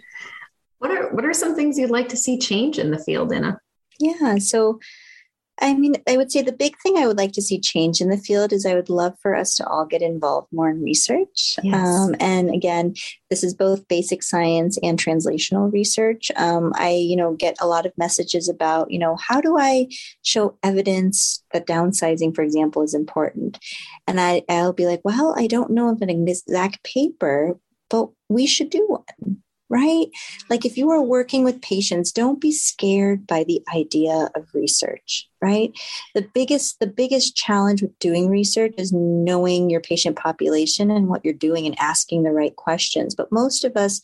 What 0.79 0.91
are 0.91 1.13
what 1.13 1.25
are 1.25 1.33
some 1.33 1.55
things 1.55 1.77
you'd 1.77 1.91
like 1.91 2.09
to 2.09 2.17
see 2.17 2.39
change 2.39 2.79
in 2.79 2.91
the 2.91 2.97
field, 2.97 3.31
Inna? 3.31 3.59
Yeah, 3.99 4.37
so 4.39 4.79
I 5.61 5.75
mean, 5.75 5.95
I 6.09 6.17
would 6.17 6.31
say 6.31 6.41
the 6.41 6.51
big 6.51 6.75
thing 6.81 6.97
I 6.97 7.05
would 7.05 7.17
like 7.17 7.33
to 7.33 7.41
see 7.41 7.59
change 7.59 8.01
in 8.01 8.09
the 8.09 8.17
field 8.17 8.51
is 8.51 8.65
I 8.65 8.73
would 8.73 8.89
love 8.89 9.13
for 9.21 9.35
us 9.35 9.55
to 9.55 9.67
all 9.67 9.85
get 9.85 10.01
involved 10.01 10.47
more 10.51 10.69
in 10.69 10.81
research. 10.81 11.55
Yes. 11.63 11.87
Um, 11.87 12.15
and 12.19 12.53
again, 12.53 12.95
this 13.29 13.43
is 13.43 13.53
both 13.53 13.87
basic 13.87 14.23
science 14.23 14.77
and 14.81 14.99
translational 14.99 15.71
research. 15.71 16.31
Um, 16.35 16.73
I, 16.75 16.91
you 16.91 17.15
know, 17.15 17.33
get 17.33 17.57
a 17.61 17.67
lot 17.67 17.85
of 17.85 17.93
messages 17.97 18.49
about, 18.49 18.91
you 18.91 18.99
know, 18.99 19.15
how 19.17 19.39
do 19.39 19.57
I 19.57 19.87
show 20.23 20.57
evidence 20.63 21.43
that 21.53 21.67
downsizing, 21.67 22.35
for 22.35 22.41
example, 22.41 22.81
is 22.81 22.93
important? 22.93 23.59
And 24.07 24.19
I, 24.19 24.43
I'll 24.49 24.73
be 24.73 24.87
like, 24.87 25.01
well, 25.03 25.35
I 25.37 25.47
don't 25.47 25.71
know 25.71 25.89
of 25.89 26.01
an 26.01 26.09
exact 26.09 26.83
paper, 26.83 27.57
but 27.89 28.09
we 28.29 28.47
should 28.47 28.71
do 28.71 28.85
one 28.87 29.41
right? 29.71 30.07
Like 30.49 30.65
if 30.65 30.77
you 30.77 30.91
are 30.91 31.01
working 31.01 31.45
with 31.45 31.61
patients, 31.61 32.11
don't 32.11 32.41
be 32.41 32.51
scared 32.51 33.25
by 33.25 33.45
the 33.45 33.63
idea 33.73 34.29
of 34.35 34.53
research, 34.53 35.29
right? 35.41 35.71
The 36.13 36.27
biggest 36.33 36.79
the 36.79 36.87
biggest 36.87 37.35
challenge 37.35 37.81
with 37.81 37.97
doing 37.99 38.29
research 38.29 38.73
is 38.77 38.91
knowing 38.91 39.69
your 39.69 39.81
patient 39.81 40.17
population 40.17 40.91
and 40.91 41.07
what 41.07 41.23
you're 41.23 41.33
doing 41.33 41.65
and 41.65 41.79
asking 41.79 42.23
the 42.23 42.31
right 42.31 42.55
questions. 42.55 43.15
But 43.15 43.31
most 43.31 43.63
of 43.63 43.77
us 43.77 44.01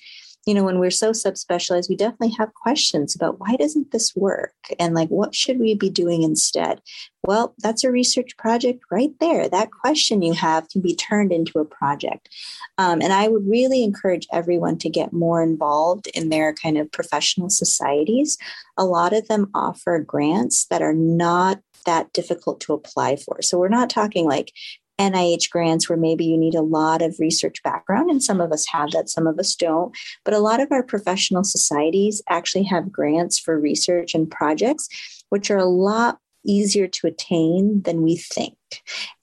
you 0.47 0.53
know, 0.53 0.63
when 0.63 0.79
we're 0.79 0.89
so 0.89 1.11
subspecialized, 1.11 1.89
we 1.89 1.97
definitely 1.97 2.33
have 2.37 2.53
questions 2.53 3.13
about 3.13 3.37
why 3.37 3.57
doesn't 3.57 3.91
this 3.91 4.15
work? 4.15 4.53
And 4.79 4.95
like, 4.95 5.09
what 5.09 5.35
should 5.35 5.59
we 5.59 5.75
be 5.75 5.89
doing 5.89 6.23
instead? 6.23 6.81
Well, 7.23 7.53
that's 7.59 7.83
a 7.83 7.91
research 7.91 8.37
project 8.37 8.85
right 8.89 9.11
there. 9.19 9.49
That 9.49 9.71
question 9.71 10.21
you 10.21 10.31
have 10.33 10.69
can 10.69 10.79
be 10.79 10.95
turned 10.95 11.33
into 11.33 11.59
a 11.59 11.65
project. 11.65 12.29
Um, 12.77 13.01
and 13.01 13.11
I 13.11 13.27
would 13.27 13.45
really 13.45 13.83
encourage 13.83 14.25
everyone 14.31 14.77
to 14.77 14.89
get 14.89 15.11
more 15.11 15.43
involved 15.43 16.07
in 16.13 16.29
their 16.29 16.53
kind 16.53 16.77
of 16.77 16.89
professional 16.93 17.49
societies. 17.49 18.37
A 18.77 18.85
lot 18.85 19.11
of 19.11 19.27
them 19.27 19.49
offer 19.53 19.99
grants 19.99 20.65
that 20.67 20.81
are 20.81 20.93
not 20.93 21.59
that 21.85 22.13
difficult 22.13 22.61
to 22.61 22.73
apply 22.73 23.17
for. 23.17 23.41
So 23.41 23.59
we're 23.59 23.67
not 23.67 23.89
talking 23.89 24.25
like 24.25 24.53
NIH 24.99 25.49
grants 25.49 25.87
where 25.87 25.97
maybe 25.97 26.25
you 26.25 26.37
need 26.37 26.55
a 26.55 26.61
lot 26.61 27.01
of 27.01 27.19
research 27.19 27.61
background, 27.63 28.09
and 28.09 28.23
some 28.23 28.41
of 28.41 28.51
us 28.51 28.65
have 28.67 28.91
that, 28.91 29.09
some 29.09 29.27
of 29.27 29.37
us 29.39 29.55
don't. 29.55 29.95
But 30.23 30.33
a 30.33 30.39
lot 30.39 30.59
of 30.59 30.71
our 30.71 30.83
professional 30.83 31.43
societies 31.43 32.21
actually 32.29 32.63
have 32.63 32.91
grants 32.91 33.39
for 33.39 33.59
research 33.59 34.15
and 34.15 34.29
projects, 34.29 34.89
which 35.29 35.51
are 35.51 35.57
a 35.57 35.65
lot 35.65 36.19
easier 36.47 36.87
to 36.87 37.07
attain 37.07 37.81
than 37.83 38.01
we 38.01 38.15
think. 38.15 38.55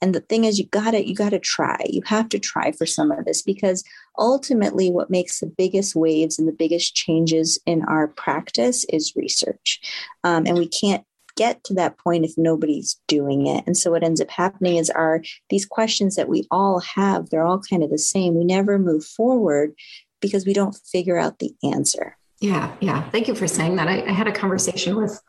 And 0.01 0.13
the 0.13 0.21
thing 0.21 0.45
is 0.45 0.59
you 0.59 0.67
got 0.67 0.91
to 0.91 1.05
you 1.05 1.15
got 1.15 1.31
to 1.31 1.39
try. 1.39 1.77
You 1.89 2.01
have 2.05 2.29
to 2.29 2.39
try 2.39 2.71
for 2.71 2.85
some 2.85 3.11
of 3.11 3.25
this 3.25 3.41
because 3.41 3.83
ultimately 4.17 4.89
what 4.89 5.09
makes 5.09 5.39
the 5.39 5.47
biggest 5.47 5.95
waves 5.95 6.39
and 6.39 6.47
the 6.47 6.53
biggest 6.53 6.95
changes 6.95 7.59
in 7.65 7.83
our 7.83 8.07
practice 8.07 8.85
is 8.89 9.15
research. 9.15 9.81
Um, 10.23 10.45
and 10.45 10.57
we 10.57 10.67
can't 10.67 11.03
get 11.35 11.63
to 11.65 11.73
that 11.75 11.97
point 11.97 12.25
if 12.25 12.33
nobody's 12.37 12.99
doing 13.07 13.47
it. 13.47 13.63
And 13.67 13.77
so 13.77 13.91
what 13.91 14.03
ends 14.03 14.21
up 14.21 14.29
happening 14.29 14.77
is 14.77 14.89
our 14.89 15.21
these 15.49 15.65
questions 15.65 16.15
that 16.15 16.29
we 16.29 16.47
all 16.51 16.79
have, 16.79 17.29
they're 17.29 17.45
all 17.45 17.61
kind 17.69 17.83
of 17.83 17.89
the 17.89 17.97
same. 17.97 18.35
We 18.35 18.45
never 18.45 18.79
move 18.79 19.05
forward 19.05 19.73
because 20.21 20.45
we 20.45 20.53
don't 20.53 20.77
figure 20.91 21.17
out 21.17 21.39
the 21.39 21.53
answer. 21.63 22.17
Yeah, 22.39 22.73
yeah. 22.81 23.09
Thank 23.11 23.27
you 23.27 23.35
for 23.35 23.47
saying 23.47 23.75
that. 23.77 23.87
I, 23.87 24.03
I 24.05 24.11
had 24.11 24.27
a 24.27 24.31
conversation 24.31 24.95
with 24.95 25.19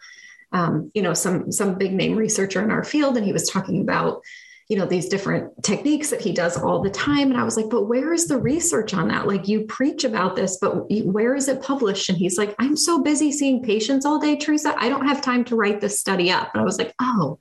um, 0.53 0.91
you 0.95 1.03
know, 1.03 1.15
some 1.15 1.51
some 1.51 1.77
big 1.77 1.93
name 1.93 2.17
researcher 2.17 2.63
in 2.63 2.71
our 2.71 2.85
field, 2.85 3.17
and 3.17 3.27
he 3.27 3.33
was 3.33 3.49
talking 3.49 3.81
about 3.81 4.23
you 4.69 4.77
know 4.77 4.87
these 4.87 5.09
different 5.09 5.63
techniques 5.63 6.11
that 6.11 6.21
he 6.21 6.33
does 6.33 6.57
all 6.57 6.83
the 6.83 6.91
time. 6.91 7.31
And 7.31 7.41
i 7.41 7.45
was 7.45 7.57
like 7.57 7.71
but 7.71 7.85
where 7.85 8.13
is 8.13 8.27
the 8.27 8.39
research 8.39 8.95
on 8.95 9.09
that? 9.09 9.27
Like 9.27 9.49
you 9.49 9.65
preach 9.67 10.05
about 10.05 10.37
this 10.37 10.59
but 10.59 10.91
where 10.91 11.35
is 11.35 11.49
it 11.49 11.63
published? 11.63 12.09
And 12.09 12.19
he's 12.19 12.39
like 12.39 12.55
i'm 12.59 12.77
so 12.77 13.03
busy 13.03 13.33
seeing 13.33 13.63
patients 13.63 14.05
all 14.05 14.19
day 14.19 14.37
teresa. 14.37 14.75
I 14.79 14.89
don't 14.89 15.07
have 15.07 15.23
time 15.23 15.45
to 15.45 15.57
write 15.57 15.81
this 15.81 16.01
study 16.01 16.31
up. 16.31 16.51
And 16.53 16.61
i 16.61 16.65
was 16.65 16.79
like 16.79 16.95
oh 17.01 17.39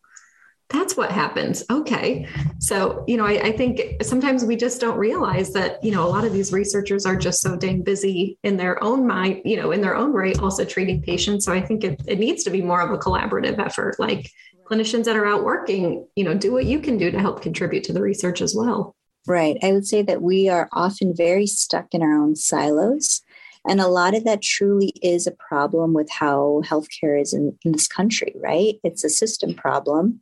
that's 0.69 0.97
what 0.97 1.11
happens. 1.11 1.63
Okay. 1.69 2.27
So 2.59 3.03
you 3.07 3.17
know 3.17 3.25
I, 3.25 3.33
I, 3.33 3.51
think 3.51 4.03
sometimes 4.03 4.43
we 4.43 4.55
just 4.55 4.81
don't 4.81 4.97
realize 4.97 5.53
that 5.53 5.83
you 5.83 5.91
know 5.91 6.05
a 6.05 6.09
lot 6.09 6.25
of 6.25 6.33
these 6.33 6.51
researchers 6.51 7.05
are 7.05 7.15
just 7.15 7.41
so 7.41 7.55
dang 7.55 7.83
busy 7.83 8.39
in 8.43 8.57
their 8.57 8.83
own 8.83 9.05
mind 9.05 9.41
you 9.45 9.57
know 9.57 9.71
in 9.71 9.81
their 9.81 9.95
own 9.95 10.11
right 10.11 10.39
also 10.39 10.65
treating 10.65 11.01
patients. 11.01 11.45
So 11.45 11.53
i 11.53 11.61
think 11.61 11.83
it, 11.83 12.01
it 12.07 12.19
needs 12.19 12.43
to 12.45 12.49
be 12.49 12.61
more 12.61 12.81
of 12.81 12.91
a 12.91 12.97
collaborative 12.97 13.59
effort. 13.59 13.99
Like 13.99 14.31
clinicians 14.65 15.05
that 15.05 15.15
are 15.15 15.25
out 15.25 15.43
working, 15.43 16.07
you 16.15 16.23
know, 16.23 16.33
do 16.33 16.51
what 16.51 16.65
you 16.65 16.79
can 16.79 16.97
do 16.97 17.11
to 17.11 17.19
help 17.19 17.41
contribute 17.41 17.83
to 17.85 17.93
the 17.93 18.01
research 18.01 18.41
as 18.41 18.55
well. 18.55 18.95
Right. 19.27 19.57
I 19.63 19.71
would 19.71 19.87
say 19.87 20.01
that 20.03 20.21
we 20.21 20.49
are 20.49 20.69
often 20.73 21.15
very 21.15 21.47
stuck 21.47 21.87
in 21.91 22.01
our 22.01 22.15
own 22.15 22.35
silos. 22.35 23.21
And 23.67 23.81
a 23.81 23.87
lot 23.87 24.15
of 24.15 24.23
that 24.25 24.43
truly 24.43 24.93
is 25.01 25.25
a 25.25 25.31
problem 25.31 25.93
with 25.93 26.09
how 26.11 26.61
healthcare 26.65 27.19
is 27.19 27.33
in, 27.33 27.57
in 27.63 27.71
this 27.71 27.87
country, 27.87 28.35
right? 28.35 28.75
It's 28.83 29.03
a 29.03 29.09
system 29.09 29.55
problem 29.55 30.21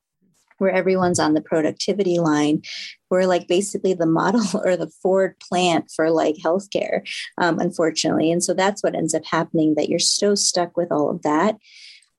where 0.59 0.71
everyone's 0.71 1.19
on 1.19 1.33
the 1.33 1.41
productivity 1.41 2.19
line. 2.19 2.61
We're 3.09 3.25
like 3.25 3.47
basically 3.47 3.93
the 3.93 4.05
model 4.05 4.45
or 4.65 4.77
the 4.77 4.91
Ford 5.01 5.35
plant 5.39 5.91
for 5.93 6.09
like 6.09 6.35
healthcare, 6.35 7.01
um, 7.37 7.59
unfortunately. 7.59 8.31
And 8.31 8.43
so 8.43 8.53
that's 8.53 8.81
what 8.81 8.95
ends 8.95 9.13
up 9.13 9.25
happening 9.25 9.75
that 9.75 9.89
you're 9.89 9.99
so 9.99 10.35
stuck 10.35 10.77
with 10.77 10.91
all 10.91 11.09
of 11.09 11.21
that 11.23 11.57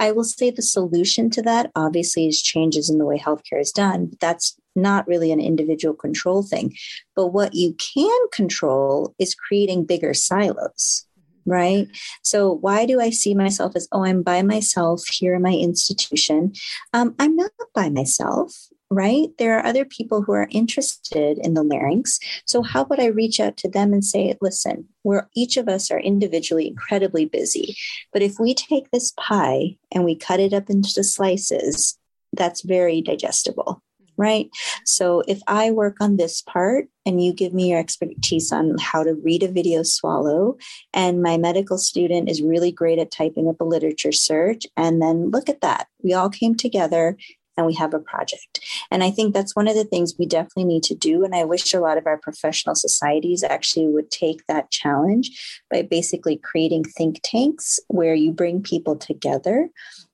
I 0.00 0.12
will 0.12 0.24
say 0.24 0.50
the 0.50 0.62
solution 0.62 1.30
to 1.30 1.42
that 1.42 1.70
obviously 1.74 2.26
is 2.26 2.42
changes 2.42 2.90
in 2.90 2.98
the 2.98 3.07
way 3.07 3.18
healthcare 3.18 3.61
is 3.61 3.72
done. 3.72 4.07
But 4.07 4.20
that's 4.20 4.57
not 4.76 5.07
really 5.07 5.30
an 5.30 5.40
individual 5.40 5.94
control 5.94 6.42
thing. 6.42 6.74
But 7.14 7.28
what 7.28 7.54
you 7.54 7.74
can 7.74 8.18
control 8.33 9.14
is 9.18 9.35
creating 9.35 9.87
bigger 9.87 10.14
silos, 10.14 11.07
right? 11.46 11.87
So, 12.22 12.52
why 12.52 12.87
do 12.87 13.00
I 13.00 13.11
see 13.11 13.35
myself 13.35 13.76
as, 13.76 13.88
oh, 13.92 14.04
I'm 14.04 14.22
by 14.22 14.42
myself 14.42 15.02
here 15.12 15.35
in 15.35 15.42
my 15.42 15.52
institution? 15.52 16.52
Um, 16.92 17.14
I'm 17.18 17.37
not 17.37 17.52
by 17.74 17.88
myself 17.88 18.68
right? 18.94 19.28
There 19.38 19.59
are 19.59 19.66
other 19.66 19.85
people 19.85 20.22
who 20.22 20.33
are 20.33 20.48
interested 20.50 21.38
in 21.38 21.54
the 21.54 21.62
larynx. 21.62 22.18
So, 22.46 22.62
how 22.62 22.83
about 22.83 23.00
I 23.00 23.07
reach 23.07 23.40
out 23.40 23.57
to 23.59 23.68
them 23.68 23.92
and 23.92 24.04
say, 24.04 24.37
listen, 24.40 24.88
we're 25.02 25.28
each 25.35 25.57
of 25.57 25.68
us 25.68 25.90
are 25.90 26.00
individually 26.00 26.66
incredibly 26.66 27.24
busy. 27.26 27.76
But 28.12 28.22
if 28.22 28.38
we 28.38 28.54
take 28.54 28.90
this 28.90 29.12
pie 29.16 29.76
and 29.92 30.04
we 30.04 30.16
cut 30.16 30.40
it 30.40 30.52
up 30.52 30.70
into 30.70 31.04
slices, 31.04 31.98
that's 32.33 32.62
very 32.62 33.00
digestible. 33.00 33.83
Mm-hmm. 34.02 34.22
Right. 34.22 34.50
So 34.85 35.22
if 35.28 35.40
I 35.46 35.70
work 35.70 35.96
on 36.00 36.16
this 36.16 36.42
part 36.42 36.87
and 37.07 37.22
you 37.22 37.33
give 37.33 37.52
me 37.52 37.70
your 37.70 37.78
expertise 37.78 38.52
on 38.52 38.76
how 38.80 39.02
to 39.02 39.14
read 39.14 39.42
a 39.42 39.52
video 39.52 39.83
swallow, 39.83 40.57
and 40.92 41.22
my 41.22 41.37
medical 41.37 41.78
student 41.78 42.30
is 42.30 42.42
really 42.42 42.72
great 42.72 42.98
at 42.98 43.11
typing 43.11 43.48
up 43.48 43.61
a 43.61 43.64
literature 43.64 44.12
search, 44.12 44.66
and 44.76 45.02
then 45.02 45.30
look 45.30 45.48
at 45.48 45.61
that. 45.61 45.88
We 46.02 46.14
all 46.14 46.30
came 46.30 46.54
together 46.54 47.16
and 47.56 47.66
we 47.66 47.74
have 47.74 47.94
a 47.94 47.98
project. 47.98 48.60
And 48.90 49.02
I 49.02 49.10
think 49.10 49.32
that's 49.32 49.56
one 49.56 49.68
of 49.68 49.74
the 49.74 49.84
things 49.84 50.14
we 50.18 50.26
definitely 50.26 50.64
need 50.64 50.82
to 50.84 50.94
do. 50.94 51.24
And 51.24 51.34
I 51.34 51.44
wish 51.44 51.72
a 51.72 51.80
lot 51.80 51.98
of 51.98 52.06
our 52.06 52.18
professional 52.18 52.74
societies 52.74 53.42
actually 53.42 53.86
would 53.88 54.10
take 54.10 54.46
that 54.46 54.70
challenge 54.70 55.64
by 55.70 55.82
basically 55.82 56.36
creating 56.36 56.84
think 56.84 57.20
tanks 57.22 57.80
where 57.88 58.14
you 58.14 58.32
bring 58.32 58.62
people 58.62 58.96
together 58.96 59.70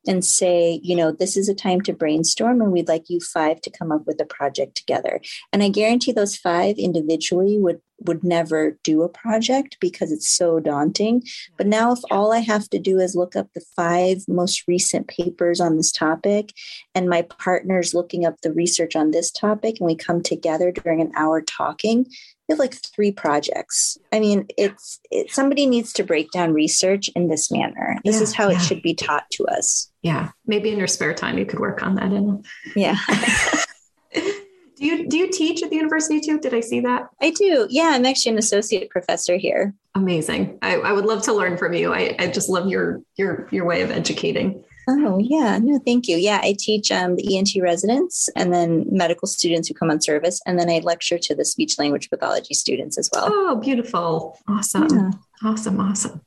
and 0.06 0.24
say, 0.24 0.80
you 0.82 0.96
know, 0.96 1.12
this 1.12 1.36
is 1.36 1.48
a 1.48 1.54
time 1.54 1.80
to 1.82 1.92
brainstorm 1.92 2.60
and 2.60 2.72
we'd 2.72 2.88
like 2.88 3.10
you 3.10 3.20
five 3.20 3.60
to 3.60 3.70
come 3.70 3.92
up 3.92 4.06
with 4.06 4.20
a 4.20 4.24
project 4.24 4.76
together. 4.76 5.20
And 5.52 5.62
I 5.62 5.68
guarantee 5.68 6.12
those 6.12 6.36
five 6.36 6.78
individually 6.78 7.58
would 7.58 7.80
would 8.02 8.24
never 8.24 8.78
do 8.82 9.02
a 9.02 9.08
project 9.08 9.76
because 9.80 10.10
it's 10.10 10.28
so 10.28 10.58
daunting. 10.58 11.22
But 11.56 11.66
now, 11.66 11.92
if 11.92 11.98
all 12.10 12.32
I 12.32 12.38
have 12.38 12.68
to 12.70 12.78
do 12.78 12.98
is 12.98 13.14
look 13.14 13.36
up 13.36 13.48
the 13.54 13.64
five 13.76 14.24
most 14.26 14.66
recent 14.66 15.08
papers 15.08 15.60
on 15.60 15.76
this 15.76 15.92
topic, 15.92 16.52
and 16.94 17.08
my 17.08 17.22
partner's 17.22 17.94
looking 17.94 18.24
up 18.24 18.40
the 18.40 18.52
research 18.52 18.96
on 18.96 19.10
this 19.10 19.30
topic, 19.30 19.76
and 19.80 19.86
we 19.86 19.94
come 19.94 20.22
together 20.22 20.72
during 20.72 21.00
an 21.00 21.12
hour 21.14 21.42
talking, 21.42 22.06
we 22.50 22.54
have 22.54 22.58
like 22.58 22.74
three 22.74 23.12
projects. 23.12 23.96
I 24.12 24.18
mean, 24.18 24.48
it's 24.58 24.98
it, 25.12 25.30
somebody 25.30 25.66
needs 25.66 25.92
to 25.92 26.02
break 26.02 26.32
down 26.32 26.52
research 26.52 27.08
in 27.14 27.28
this 27.28 27.48
manner. 27.48 27.96
This 28.04 28.16
yeah, 28.16 28.22
is 28.22 28.34
how 28.34 28.48
yeah. 28.48 28.56
it 28.56 28.60
should 28.60 28.82
be 28.82 28.92
taught 28.92 29.30
to 29.34 29.46
us. 29.46 29.88
Yeah, 30.02 30.30
maybe 30.46 30.72
in 30.72 30.78
your 30.78 30.88
spare 30.88 31.14
time 31.14 31.38
you 31.38 31.46
could 31.46 31.60
work 31.60 31.80
on 31.84 31.94
that. 31.94 32.12
In 32.12 32.42
yeah. 32.74 32.96
do 34.14 34.84
you 34.84 35.08
do 35.08 35.16
you 35.16 35.30
teach 35.30 35.62
at 35.62 35.70
the 35.70 35.76
university 35.76 36.20
too? 36.20 36.40
Did 36.40 36.52
I 36.52 36.60
see 36.60 36.80
that? 36.80 37.08
I 37.22 37.30
do. 37.30 37.68
Yeah, 37.70 37.92
I'm 37.92 38.04
actually 38.04 38.32
an 38.32 38.38
associate 38.38 38.90
professor 38.90 39.36
here. 39.36 39.72
Amazing. 39.94 40.58
I, 40.60 40.74
I 40.74 40.90
would 40.90 41.06
love 41.06 41.22
to 41.22 41.32
learn 41.32 41.56
from 41.56 41.72
you. 41.74 41.94
I, 41.94 42.16
I 42.18 42.26
just 42.26 42.48
love 42.48 42.68
your 42.68 43.00
your 43.16 43.46
your 43.52 43.64
way 43.64 43.82
of 43.82 43.92
educating. 43.92 44.64
Oh, 44.88 45.18
yeah. 45.18 45.58
No, 45.62 45.78
thank 45.78 46.08
you. 46.08 46.16
Yeah, 46.16 46.40
I 46.42 46.54
teach 46.58 46.90
um, 46.90 47.16
the 47.16 47.36
ENT 47.36 47.50
residents 47.60 48.28
and 48.34 48.52
then 48.52 48.86
medical 48.90 49.28
students 49.28 49.68
who 49.68 49.74
come 49.74 49.90
on 49.90 50.00
service. 50.00 50.40
And 50.46 50.58
then 50.58 50.68
I 50.68 50.78
lecture 50.78 51.18
to 51.18 51.34
the 51.34 51.44
speech 51.44 51.78
language 51.78 52.10
pathology 52.10 52.54
students 52.54 52.98
as 52.98 53.08
well. 53.12 53.28
Oh, 53.28 53.56
beautiful. 53.56 54.38
Awesome. 54.48 54.88
Yeah. 54.90 55.10
Awesome. 55.42 55.80
Awesome. 55.80 56.20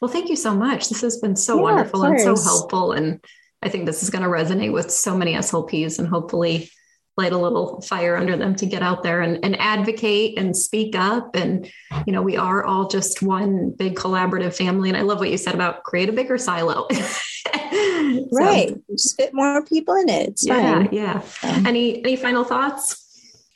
Well, 0.00 0.10
thank 0.10 0.28
you 0.28 0.36
so 0.36 0.54
much. 0.54 0.88
This 0.88 1.02
has 1.02 1.18
been 1.18 1.36
so 1.36 1.56
yeah, 1.56 1.62
wonderful 1.62 2.04
and 2.04 2.20
so 2.20 2.36
helpful. 2.36 2.92
And 2.92 3.20
I 3.62 3.68
think 3.68 3.86
this 3.86 4.02
is 4.02 4.10
going 4.10 4.22
to 4.22 4.28
resonate 4.28 4.72
with 4.72 4.90
so 4.90 5.16
many 5.16 5.34
SLPs 5.34 5.98
and 5.98 6.08
hopefully 6.08 6.70
light 7.16 7.32
a 7.32 7.38
little 7.38 7.80
fire 7.80 8.16
under 8.16 8.36
them 8.36 8.54
to 8.54 8.66
get 8.66 8.82
out 8.82 9.02
there 9.02 9.22
and, 9.22 9.42
and 9.42 9.58
advocate 9.58 10.38
and 10.38 10.54
speak 10.54 10.94
up. 10.94 11.34
And, 11.34 11.70
you 12.06 12.12
know, 12.12 12.20
we 12.20 12.36
are 12.36 12.64
all 12.64 12.88
just 12.88 13.22
one 13.22 13.70
big 13.70 13.96
collaborative 13.96 14.54
family. 14.54 14.90
And 14.90 14.98
I 14.98 15.02
love 15.02 15.18
what 15.18 15.30
you 15.30 15.38
said 15.38 15.54
about 15.54 15.82
create 15.82 16.10
a 16.10 16.12
bigger 16.12 16.36
silo. 16.36 16.86
right. 18.32 18.70
So, 18.70 18.82
just 18.90 19.16
fit 19.16 19.34
more 19.34 19.64
people 19.64 19.94
in 19.94 20.08
it. 20.08 20.30
It's 20.30 20.46
yeah, 20.46 20.74
fine. 20.74 20.88
Yeah. 20.92 21.22
Um, 21.42 21.66
any 21.66 22.04
any 22.04 22.16
final 22.16 22.44
thoughts? 22.44 23.02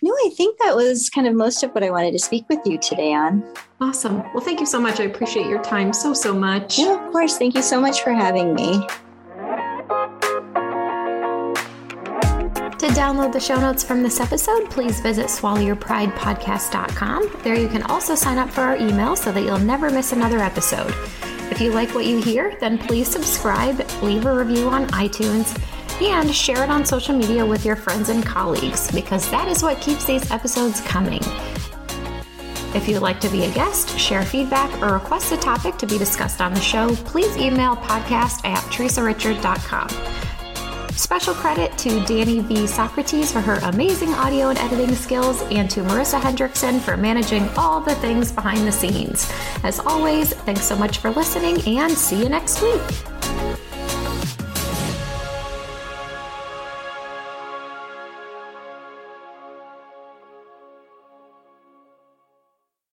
No, 0.03 0.13
I 0.13 0.31
think 0.35 0.59
that 0.61 0.75
was 0.75 1.11
kind 1.11 1.27
of 1.27 1.35
most 1.35 1.63
of 1.63 1.73
what 1.73 1.85
I 1.85 1.91
wanted 1.91 2.13
to 2.13 2.19
speak 2.19 2.49
with 2.49 2.61
you 2.65 2.79
today 2.79 3.13
on. 3.13 3.45
Awesome. 3.81 4.23
Well, 4.33 4.41
thank 4.41 4.59
you 4.59 4.67
so 4.67 4.81
much. 4.81 4.99
I 4.99 5.05
appreciate 5.05 5.47
your 5.47 5.63
time 5.63 5.93
so, 5.93 6.15
so 6.15 6.33
much. 6.33 6.79
Yeah, 6.79 7.05
of 7.05 7.13
course. 7.13 7.37
Thank 7.37 7.55
you 7.55 7.63
so 7.63 7.81
much 7.81 8.03
for 8.03 8.13
having 8.13 8.55
me. 8.55 8.87
To 12.79 12.87
download 12.87 13.35
the 13.35 13.41
show 13.41 13.61
notes 13.61 13.85
from 13.85 14.03
this 14.03 14.21
episode, 14.21 14.71
please 14.71 15.01
visit 15.01 15.27
swallowyourpridepodcast.com. 15.27 17.41
There 17.43 17.55
you 17.55 17.69
can 17.69 17.83
also 17.83 18.15
sign 18.15 18.39
up 18.39 18.49
for 18.49 18.63
our 18.63 18.77
email 18.77 19.17
so 19.17 19.31
that 19.33 19.43
you'll 19.43 19.59
never 19.59 19.91
miss 19.91 20.13
another 20.13 20.39
episode. 20.39 20.95
If 21.61 21.67
you 21.67 21.73
like 21.73 21.95
what 21.95 22.07
you 22.07 22.23
hear, 22.23 22.57
then 22.59 22.79
please 22.79 23.07
subscribe, 23.07 23.87
leave 24.03 24.25
a 24.25 24.35
review 24.35 24.71
on 24.71 24.87
iTunes, 24.93 25.55
and 26.01 26.35
share 26.35 26.65
it 26.65 26.71
on 26.71 26.87
social 26.87 27.15
media 27.15 27.45
with 27.45 27.67
your 27.67 27.77
friends 27.77 28.09
and 28.09 28.25
colleagues 28.25 28.91
because 28.93 29.31
that 29.31 29.47
is 29.47 29.63
what 29.63 29.79
keeps 29.79 30.07
these 30.07 30.31
episodes 30.31 30.81
coming. 30.81 31.21
If 32.75 32.89
you'd 32.89 33.01
like 33.01 33.21
to 33.21 33.29
be 33.29 33.45
a 33.45 33.51
guest, 33.53 33.99
share 33.99 34.25
feedback, 34.25 34.75
or 34.81 34.95
request 34.95 35.33
a 35.33 35.37
topic 35.37 35.77
to 35.77 35.87
be 35.87 35.99
discussed 35.99 36.41
on 36.41 36.55
the 36.55 36.61
show, 36.63 36.95
please 37.05 37.37
email 37.37 37.77
podcast 37.77 38.43
at 38.47 38.65
teresarichards.com. 38.73 40.30
Special 41.01 41.33
credit 41.33 41.79
to 41.79 42.05
Danny 42.05 42.41
V. 42.41 42.67
Socrates 42.67 43.33
for 43.33 43.41
her 43.41 43.55
amazing 43.63 44.13
audio 44.13 44.51
and 44.51 44.59
editing 44.59 44.95
skills, 44.95 45.41
and 45.45 45.69
to 45.71 45.81
Marissa 45.81 46.21
Hendrickson 46.21 46.79
for 46.79 46.95
managing 46.95 47.49
all 47.57 47.81
the 47.81 47.95
things 47.97 48.31
behind 48.31 48.67
the 48.69 48.71
scenes. 48.71 49.27
As 49.65 49.81
always, 49.81 50.35
thanks 50.35 50.65
so 50.65 50.77
much 50.77 50.99
for 50.99 51.09
listening, 51.09 51.59
and 51.79 51.97
see 51.97 52.23
you 52.23 52.29
next 52.29 52.61
week. 52.61 53.10